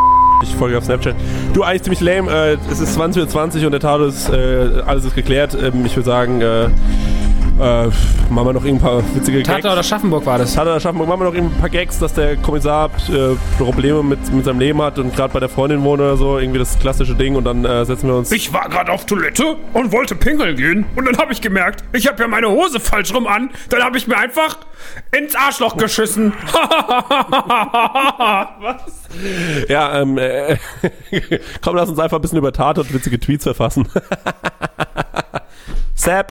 Ich 0.41 0.55
folge 0.55 0.77
auf 0.77 0.85
Snapchat. 0.85 1.15
Du, 1.53 1.63
eigentlich 1.63 1.83
ziemlich 1.83 2.01
lame. 2.01 2.31
Äh, 2.31 2.57
es 2.71 2.79
ist 2.79 2.97
20.20 2.97 3.59
Uhr 3.59 3.65
und 3.65 3.71
der 3.71 3.79
Tatort 3.79 4.09
ist, 4.09 4.29
äh, 4.29 4.81
alles 4.85 5.05
ist 5.05 5.15
geklärt. 5.15 5.57
Ähm, 5.61 5.85
ich 5.85 5.95
würde 5.95 6.05
sagen, 6.05 6.41
äh, 6.41 6.69
Äh, 7.59 7.87
machen 8.29 8.47
wir 8.47 8.53
noch 8.53 8.63
ein 8.63 8.79
paar 8.79 9.03
witzige 9.15 9.43
Gags. 9.43 9.49
Tata 9.49 9.73
oder 9.73 9.83
Schaffenburg 9.83 10.25
war 10.25 10.37
das. 10.37 10.53
Tata 10.53 10.79
schaffen 10.79 10.99
wir, 10.99 11.05
machen 11.05 11.19
wir 11.19 11.25
noch 11.25 11.35
ein 11.35 11.51
paar 11.59 11.69
Gags, 11.69 11.99
dass 11.99 12.13
der 12.13 12.37
Kommissar 12.37 12.89
äh, 13.09 13.35
Probleme 13.57 14.01
mit, 14.01 14.31
mit 14.31 14.45
seinem 14.45 14.59
Leben 14.59 14.81
hat 14.81 14.97
und 14.97 15.13
gerade 15.13 15.33
bei 15.33 15.41
der 15.41 15.49
Freundin 15.49 15.83
wohnt 15.83 15.99
oder 15.99 16.15
so. 16.15 16.39
Irgendwie 16.39 16.59
das 16.59 16.79
klassische 16.79 17.15
Ding 17.15 17.35
und 17.35 17.43
dann 17.43 17.65
äh, 17.65 17.85
setzen 17.85 18.07
wir 18.07 18.15
uns. 18.15 18.31
Ich 18.31 18.53
war 18.53 18.69
gerade 18.69 18.91
auf 18.91 19.05
Toilette 19.05 19.57
und 19.73 19.91
wollte 19.91 20.15
pinkeln 20.15 20.55
gehen. 20.55 20.85
Und 20.95 21.05
dann 21.05 21.17
habe 21.17 21.33
ich 21.33 21.41
gemerkt, 21.41 21.83
ich 21.91 22.07
habe 22.07 22.21
ja 22.21 22.27
meine 22.29 22.49
Hose 22.49 22.79
falsch 22.79 23.13
rum 23.13 23.27
an. 23.27 23.49
Dann 23.69 23.83
habe 23.83 23.97
ich 23.97 24.07
mir 24.07 24.17
einfach 24.17 24.57
ins 25.11 25.35
Arschloch 25.35 25.75
geschissen. 25.77 26.33
Ja, 29.67 30.01
ähm, 30.01 30.17
äh, 30.17 30.57
komm, 31.61 31.75
lass 31.75 31.89
uns 31.89 31.99
einfach 31.99 32.17
ein 32.17 32.21
bisschen 32.21 32.37
über 32.37 32.53
Tat 32.53 32.77
und 32.77 32.93
witzige 32.93 33.19
Tweets 33.19 33.43
verfassen. 33.43 33.87
Sepp. 35.95 36.29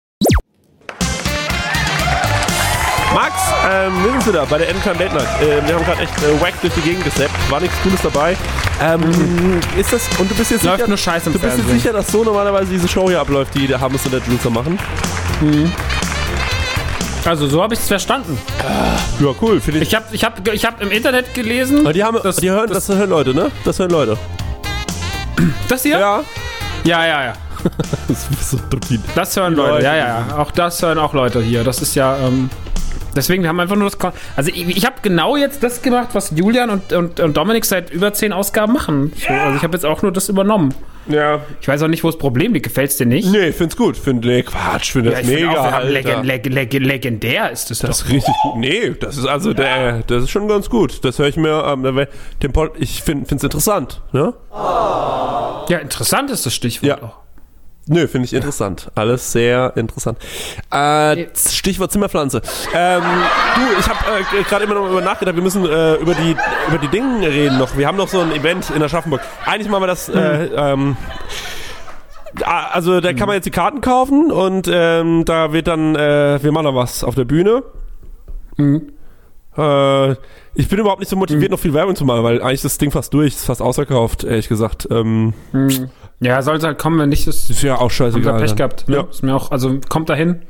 Max, 3.14 3.34
ähm, 3.70 3.92
wir 4.04 4.12
sind 4.12 4.26
wieder 4.26 4.46
bei 4.46 4.58
der 4.58 4.68
Anytime 4.68 4.94
Late 4.94 5.14
Night. 5.14 5.40
Äh, 5.40 5.66
wir 5.66 5.74
haben 5.74 5.84
gerade 5.84 6.02
echt 6.02 6.12
äh, 6.22 6.40
wack 6.40 6.60
durch 6.60 6.74
die 6.74 6.82
Gegend 6.82 7.04
gesappt. 7.04 7.30
War 7.50 7.60
nichts 7.60 7.76
Cooles 7.82 8.02
dabei. 8.02 8.36
Ähm, 8.82 9.60
ist 9.78 9.92
das, 9.92 10.08
und 10.18 10.30
du 10.30 10.34
bist 10.34 10.50
jetzt 10.50 10.62
Läuft 10.62 10.78
sicher, 10.78 10.88
nur 10.88 10.98
Scheiß 10.98 11.26
im 11.26 11.32
du 11.32 11.38
bist 11.38 11.56
jetzt 11.56 11.68
sicher, 11.68 11.92
dass 11.92 12.08
so 12.08 12.22
normalerweise 12.22 12.70
diese 12.70 12.86
Show 12.86 13.08
hier 13.08 13.20
abläuft, 13.20 13.54
die 13.54 13.66
der 13.66 13.80
Hammes 13.80 14.04
und 14.04 14.12
der 14.12 14.20
Jules 14.20 14.44
machen? 14.50 14.78
Also 17.24 17.46
so 17.46 17.62
habe 17.62 17.74
ich 17.74 17.80
es 17.80 17.88
verstanden. 17.88 18.38
Ja, 19.20 19.28
cool, 19.40 19.60
finde 19.60 19.80
ich. 19.80 19.88
Ich 19.88 19.94
habe 19.94 20.06
ich 20.12 20.24
hab, 20.24 20.46
ich 20.48 20.64
hab 20.64 20.80
im 20.80 20.90
Internet 20.90 21.34
gelesen. 21.34 21.80
Aber 21.80 21.92
die 21.92 22.04
haben, 22.04 22.18
das, 22.22 22.36
die 22.36 22.50
hören, 22.50 22.68
das, 22.70 22.88
hören 22.88 23.10
Leute, 23.10 23.34
ne? 23.34 23.50
Das 23.64 23.78
hören 23.78 23.90
Leute. 23.90 24.16
das 25.68 25.82
hier? 25.82 25.98
Ja. 25.98 26.22
ja, 26.84 27.06
ja. 27.06 27.24
ja. 27.24 27.32
Das 28.08 28.28
ist 28.30 28.50
so. 28.50 28.58
Das 29.14 29.36
hören 29.36 29.54
Die 29.54 29.56
Leute, 29.56 29.72
Leute, 29.72 29.84
ja, 29.84 29.96
ja, 29.96 30.06
ja. 30.28 30.38
Auch 30.38 30.50
das 30.50 30.80
hören 30.80 30.98
auch 30.98 31.12
Leute 31.12 31.42
hier. 31.42 31.64
Das 31.64 31.82
ist 31.82 31.94
ja, 31.94 32.16
ähm, 32.16 32.48
deswegen, 33.18 33.42
wir 33.42 33.50
haben 33.50 33.60
einfach 33.60 33.76
nur 33.76 33.84
das. 33.90 33.98
Kon 33.98 34.12
also, 34.36 34.50
ich, 34.50 34.76
ich 34.76 34.86
habe 34.86 34.96
genau 35.02 35.36
jetzt 35.36 35.62
das 35.62 35.82
gemacht, 35.82 36.08
was 36.14 36.32
Julian 36.34 36.70
und, 36.70 36.92
und, 36.92 37.20
und 37.20 37.36
Dominik 37.36 37.64
seit 37.66 37.90
über 37.90 38.12
zehn 38.14 38.32
Ausgaben 38.32 38.72
machen. 38.72 39.12
So, 39.16 39.28
also, 39.32 39.56
ich 39.56 39.62
habe 39.62 39.74
jetzt 39.74 39.84
auch 39.84 40.00
nur 40.02 40.12
das 40.12 40.28
übernommen. 40.28 40.74
Ja. 41.08 41.40
Ich 41.62 41.66
weiß 41.68 41.82
auch 41.82 41.88
nicht, 41.88 42.04
wo 42.04 42.08
das 42.08 42.18
Problem 42.18 42.52
liegt. 42.52 42.64
Gefällt's 42.66 42.96
dir 42.98 43.06
nicht? 43.06 43.30
Nee, 43.30 43.52
find's 43.52 43.76
gut. 43.76 43.96
Find, 43.96 44.24
nee, 44.24 44.42
Quatsch, 44.42 44.92
finde 44.92 45.10
das 45.10 45.20
ich 45.20 45.26
find 45.26 45.40
mega. 45.40 45.50
auch, 45.52 45.64
wir 45.64 45.72
haben 45.72 45.86
Alter. 45.86 45.90
legen, 45.90 46.22
legen, 46.24 46.52
legen, 46.52 46.84
legendär 46.84 47.50
ist 47.50 47.70
es 47.70 47.78
Das 47.78 47.98
doch. 48.00 48.06
ist 48.06 48.12
richtig 48.12 48.34
gut. 48.42 48.56
Nee, 48.58 48.94
das 49.00 49.16
ist 49.16 49.26
also 49.26 49.54
der, 49.54 50.02
das 50.06 50.24
ist 50.24 50.30
schon 50.30 50.48
ganz 50.48 50.68
gut. 50.68 51.02
Das 51.04 51.18
höre 51.18 51.28
ich 51.28 51.36
mir, 51.36 51.64
ähm, 51.66 52.06
den 52.42 52.52
Pod, 52.52 52.72
ich 52.78 53.02
finde 53.02 53.24
es 53.34 53.42
interessant, 53.42 54.02
ne? 54.12 54.34
Ja, 54.52 55.78
interessant 55.78 56.30
ist 56.30 56.44
das 56.46 56.54
Stichwort 56.54 56.88
Ja. 56.88 57.02
auch. 57.02 57.16
Nö, 57.88 58.06
finde 58.06 58.26
ich 58.26 58.34
interessant. 58.34 58.90
Alles 58.94 59.32
sehr 59.32 59.72
interessant. 59.76 60.18
Äh, 60.70 61.26
Stichwort 61.34 61.90
Zimmerpflanze. 61.90 62.42
Ähm, 62.74 63.02
du, 63.54 63.80
ich 63.80 63.88
habe 63.88 63.98
äh, 64.38 64.42
gerade 64.42 64.64
immer 64.64 64.74
noch 64.74 64.90
über 64.90 65.00
nachgedacht, 65.00 65.34
wir 65.34 65.42
müssen 65.42 65.64
äh, 65.64 65.94
über 65.94 66.14
die 66.14 66.36
über 66.68 66.78
die 66.78 66.88
Dinge 66.88 67.26
reden 67.28 67.58
noch. 67.58 67.76
Wir 67.76 67.86
haben 67.86 67.96
noch 67.96 68.08
so 68.08 68.20
ein 68.20 68.32
Event 68.32 68.70
in 68.70 68.82
Aschaffenburg. 68.82 69.22
Eigentlich 69.46 69.68
machen 69.70 69.82
wir 69.82 69.86
das. 69.86 70.08
Äh, 70.08 70.50
ähm, 70.54 70.96
ah, 72.44 72.68
also 72.72 73.00
da 73.00 73.12
kann 73.14 73.26
man 73.26 73.36
jetzt 73.36 73.46
die 73.46 73.50
Karten 73.50 73.80
kaufen 73.80 74.30
und 74.30 74.68
ähm, 74.70 75.24
da 75.24 75.52
wird 75.52 75.66
dann, 75.66 75.96
äh, 75.96 76.42
wir 76.42 76.52
machen 76.52 76.64
noch 76.64 76.74
was 76.74 77.02
auf 77.04 77.14
der 77.14 77.24
Bühne. 77.24 77.62
Äh, 79.56 80.12
ich 80.54 80.68
bin 80.68 80.78
überhaupt 80.78 81.00
nicht 81.00 81.08
so 81.08 81.16
motiviert, 81.16 81.50
noch 81.50 81.60
viel 81.60 81.74
Werbung 81.74 81.96
zu 81.96 82.04
machen, 82.04 82.22
weil 82.24 82.40
eigentlich 82.42 82.54
ist 82.54 82.64
das 82.64 82.78
Ding 82.78 82.90
fast 82.90 83.14
durch, 83.14 83.34
ist 83.34 83.44
fast 83.46 83.62
ausverkauft, 83.62 84.24
ehrlich 84.24 84.48
gesagt. 84.48 84.88
Ähm, 84.90 85.32
Ja, 86.20 86.42
sollte 86.42 86.66
halt 86.66 86.78
kommen, 86.78 86.98
wenn 86.98 87.10
nicht, 87.10 87.26
das 87.26 87.48
ist 87.48 87.62
ja 87.62 87.74
auch 87.76 87.80
haben 87.80 87.86
wir 87.88 87.90
scheißegal. 87.90 88.40
Pech 88.40 88.56
gehabt. 88.56 88.88
Ne? 88.88 88.96
Ja. 88.96 89.02
Ist 89.08 89.22
mir 89.22 89.34
auch, 89.34 89.50
also 89.52 89.78
kommt 89.88 90.08
dahin. 90.08 90.42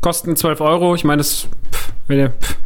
Kosten 0.00 0.34
12 0.34 0.60
Euro. 0.62 0.94
Ich 0.94 1.04
meine, 1.04 1.18
das, 1.18 1.46
pff, 1.72 1.92
wenn 2.06 2.18
ihr, 2.18 2.30
pff, 2.30 2.56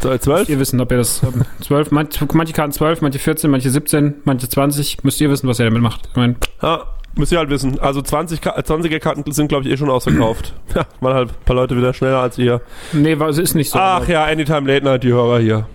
So, 0.00 0.16
12? 0.16 0.48
ihr 0.48 0.58
wissen, 0.58 0.80
ob 0.80 0.90
ihr 0.92 0.96
das, 0.98 1.22
ähm, 1.22 1.42
12, 1.60 1.90
manche, 1.90 2.26
manche 2.32 2.52
Karten 2.54 2.72
12, 2.72 3.02
manche 3.02 3.18
14, 3.18 3.50
manche 3.50 3.68
17, 3.68 4.14
manche 4.24 4.48
20. 4.48 5.04
Müsst 5.04 5.20
ihr 5.20 5.28
wissen, 5.30 5.46
was 5.46 5.58
ihr 5.58 5.66
damit 5.66 5.82
macht. 5.82 6.08
Ich 6.10 6.16
meine, 6.16 6.36
Ja, 6.62 6.84
müsst 7.16 7.32
ihr 7.32 7.38
halt 7.38 7.50
wissen. 7.50 7.78
Also 7.80 8.00
20 8.00 8.40
Ka 8.40 8.56
20er 8.58 8.98
Karten 8.98 9.30
sind, 9.30 9.48
glaube 9.48 9.66
ich, 9.66 9.70
eh 9.72 9.76
schon 9.76 9.90
ausverkauft. 9.90 10.54
ja, 10.74 10.86
waren 11.00 11.14
halt 11.14 11.28
ein 11.30 11.44
paar 11.44 11.56
Leute 11.56 11.76
wieder 11.76 11.92
schneller 11.92 12.20
als 12.20 12.38
ihr. 12.38 12.62
nee, 12.94 13.12
es 13.12 13.36
ist 13.38 13.54
nicht 13.54 13.68
so. 13.70 13.78
Ach 13.78 14.08
ja, 14.08 14.24
Anytime 14.24 14.66
Late 14.72 14.86
Night, 14.86 15.02
die 15.02 15.12
Hörer 15.12 15.38
hier. 15.38 15.66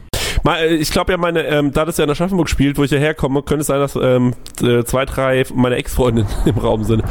Äh, 0.48 0.76
ich 0.76 0.92
glaube 0.92 1.12
ja, 1.12 1.18
meine, 1.18 1.44
ähm, 1.46 1.72
da 1.74 1.86
das 1.86 1.98
ja 1.98 2.04
in 2.04 2.10
Aschaffenburg 2.10 2.50
spielt, 2.50 2.78
wo 2.78 2.84
ich 2.84 2.90
hierher 2.90 3.14
komme, 3.14 3.42
könnte 3.44 3.62
es 3.62 3.68
sein, 3.68 3.80
dass 3.80 3.96
ähm, 3.96 4.34
äh, 4.62 4.84
zwei, 4.84 5.06
drei 5.06 5.44
meiner 5.54 5.78
Ex-Freundinnen 5.78 6.30
im 6.46 6.58
Raum 6.58 6.84
sind. 6.84 7.02
Ähm, 7.02 7.08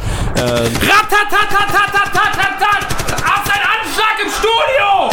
Auf 3.25 3.43
deinen 3.45 3.65
Anschlag 3.65 4.15
im 4.23 4.31
Studio! 4.31 5.09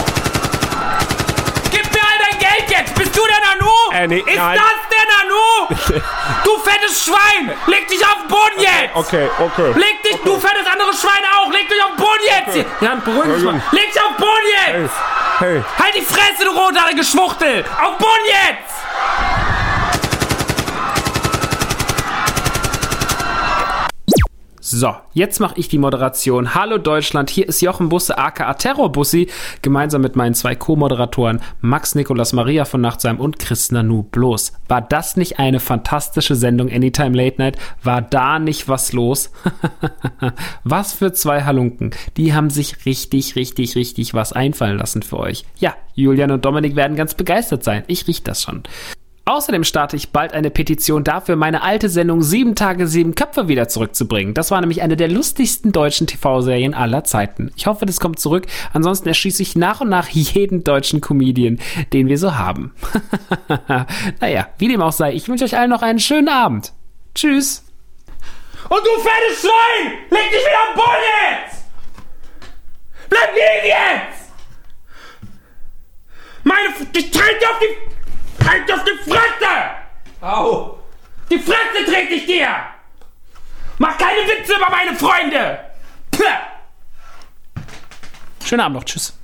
Gib 1.71 1.85
mir 1.93 2.01
all 2.01 2.19
dein 2.31 2.39
Geld 2.39 2.71
jetzt! 2.71 2.95
Bist 2.95 3.17
du 3.17 3.21
der 3.21 3.41
Nanu? 3.47 3.71
Äh, 3.93 4.07
nee, 4.09 4.19
Ist 4.19 4.37
nein. 4.37 4.59
das 4.59 4.86
du 5.69 6.59
fettes 6.61 7.05
Schwein! 7.05 7.53
Leg 7.67 7.89
dich 7.89 8.05
auf 8.05 8.19
den 8.23 8.29
Boden 8.29 8.59
jetzt! 8.61 8.95
okay, 8.95 9.29
okay. 9.39 9.73
Leg 9.75 10.03
dich, 10.03 10.17
du 10.25 10.39
fettes 10.39 10.67
andere 10.71 10.93
Schwein 10.95 11.23
auch! 11.37 11.51
Leg 11.53 11.69
dich 11.69 11.83
auf 11.83 11.91
den 11.91 11.97
Boden 11.97 12.25
jetzt! 12.25 12.67
Ja, 12.81 12.95
beruhig 12.97 13.35
dich 13.35 13.45
mal. 13.45 13.63
Leg 13.73 13.93
dich 13.93 14.03
auf 14.03 14.17
den 14.17 14.17
Boden 14.17 14.83
jetzt! 14.83 14.95
Hey, 15.39 15.63
Halt 15.79 15.95
die 15.95 16.03
Fresse, 16.03 16.45
du 16.45 16.51
rothaarige 16.51 17.05
Schwuchtel! 17.05 17.65
Auf 17.83 17.97
den 17.97 17.99
Boden 17.99 18.27
jetzt! 18.27 18.76
So, 24.69 24.97
jetzt 25.13 25.39
mache 25.39 25.55
ich 25.61 25.69
die 25.69 25.79
Moderation. 25.79 26.57
Hallo 26.57 26.79
Deutschland, 26.79 27.31
hier 27.31 27.49
ist 27.49 27.61
Jochen 27.61 27.89
Busse 27.89 28.19
aka 28.19 28.53
Terrorbussi, 28.55 29.29
gemeinsam 29.63 30.03
mit 30.03 30.17
meinen 30.17 30.35
zwei 30.35 30.57
Co-Moderatoren 30.57 31.41
Max 31.61 31.95
Nikolas 31.95 32.33
Maria 32.33 32.65
von 32.65 32.81
Nachtsheim 32.81 33.21
und 33.21 33.39
Chris 33.39 33.71
Nanu 33.71 34.03
bloß. 34.03 34.55
War 34.67 34.83
das 34.83 35.17
nicht 35.17 35.39
eine 35.39 35.61
fantastische 35.61 36.35
Sendung 36.35 36.69
Anytime 36.69 37.17
Late 37.17 37.41
Night? 37.41 37.59
War 37.85 38.03
da 38.03 38.41
nicht 38.41 38.69
was 38.69 38.93
los? 38.93 39.31
was 40.65 40.93
für 40.95 41.13
zwei 41.13 41.45
Halunken. 41.45 41.93
Die 42.17 42.35
haben 42.35 42.51
sich 42.51 42.87
richtig, 42.87 43.37
richtig, 43.37 43.77
richtig 43.77 44.15
was 44.15 44.33
einfallen 44.33 44.79
lassen 44.79 45.03
für 45.03 45.21
euch. 45.21 45.45
Ja, 45.61 45.77
Julian 45.95 46.33
und 46.33 46.45
Dominik 46.45 46.75
werden 46.75 46.97
ganz 46.97 47.15
begeistert 47.15 47.63
sein. 47.63 47.85
Ich 47.87 48.09
riech 48.09 48.25
das 48.25 48.43
schon. 48.43 48.65
Außerdem 49.29 49.65
starte 49.65 49.97
ich 49.97 50.11
bald 50.11 50.33
eine 50.35 50.51
Petition 50.51 51.03
dafür, 51.03 51.35
meine 51.35 51.63
alte 51.63 51.89
Sendung 51.89 52.23
Sieben 52.23 52.55
Tage, 52.55 52.87
Sieben 52.87 53.17
Köpfe 53.17 53.49
wieder 53.49 53.67
zurückzubringen. 53.67 54.35
Das 54.35 54.53
war 54.53 54.61
nämlich 54.61 54.83
eine 54.83 54.97
der 54.97 55.09
lustigsten 55.09 55.73
deutschen 55.73 56.07
TV-Serien 56.07 56.75
aller 56.75 57.03
Zeiten. 57.03 57.51
Ich 57.57 57.67
hoffe, 57.67 57.87
das 57.87 57.99
kommt 57.99 58.21
zurück. 58.21 58.47
Ansonsten 58.73 59.09
erschieße 59.09 59.43
ich 59.43 59.57
nach 59.57 59.81
und 59.81 59.89
nach 59.89 60.09
jeden 60.09 60.63
deutschen 60.63 61.01
Comedian, 61.01 61.59
den 61.93 62.07
wir 62.07 62.19
so 62.19 62.37
haben. 62.37 62.73
naja, 64.21 64.47
wie 64.59 64.69
dem 64.69 64.81
auch 64.81 64.93
sei, 64.93 65.13
ich 65.13 65.29
wünsche 65.29 65.45
euch 65.45 65.59
allen 65.59 65.71
noch 65.71 65.83
einen 65.83 65.99
schönen 65.99 66.29
Abend. 66.29 66.73
Tschüss. 67.17 67.65
Und 68.69 68.79
du 68.79 68.91
fettes 69.01 69.41
Schwein! 69.41 69.93
Leg 70.09 70.31
dich 70.31 70.41
wieder 70.41 70.69
am 70.69 70.77
Boden 70.77 71.03
jetzt! 71.33 71.65
Bleib 73.11 73.35
liegen 73.35 73.67
jetzt! 73.67 74.31
Meine... 76.45 76.69
Ich 76.93 77.11
trete 77.11 77.51
auf 77.51 77.59
die... 77.59 77.96
Halt 78.47 78.73
auf 78.73 78.85
die 78.85 79.11
Fresse! 79.11 79.71
Au! 80.21 80.79
Die 81.31 81.39
Fresse 81.39 81.85
trete 81.85 82.15
ich 82.15 82.27
dir! 82.27 82.49
Mach 83.79 83.99
keine 83.99 84.21
Witze 84.29 84.55
über 84.55 84.71
meine 84.71 84.95
Freunde! 84.97 85.61
Puh. 86.11 86.25
Schönen 88.45 88.61
Abend 88.61 88.77
noch. 88.77 88.85
Tschüss. 88.85 89.16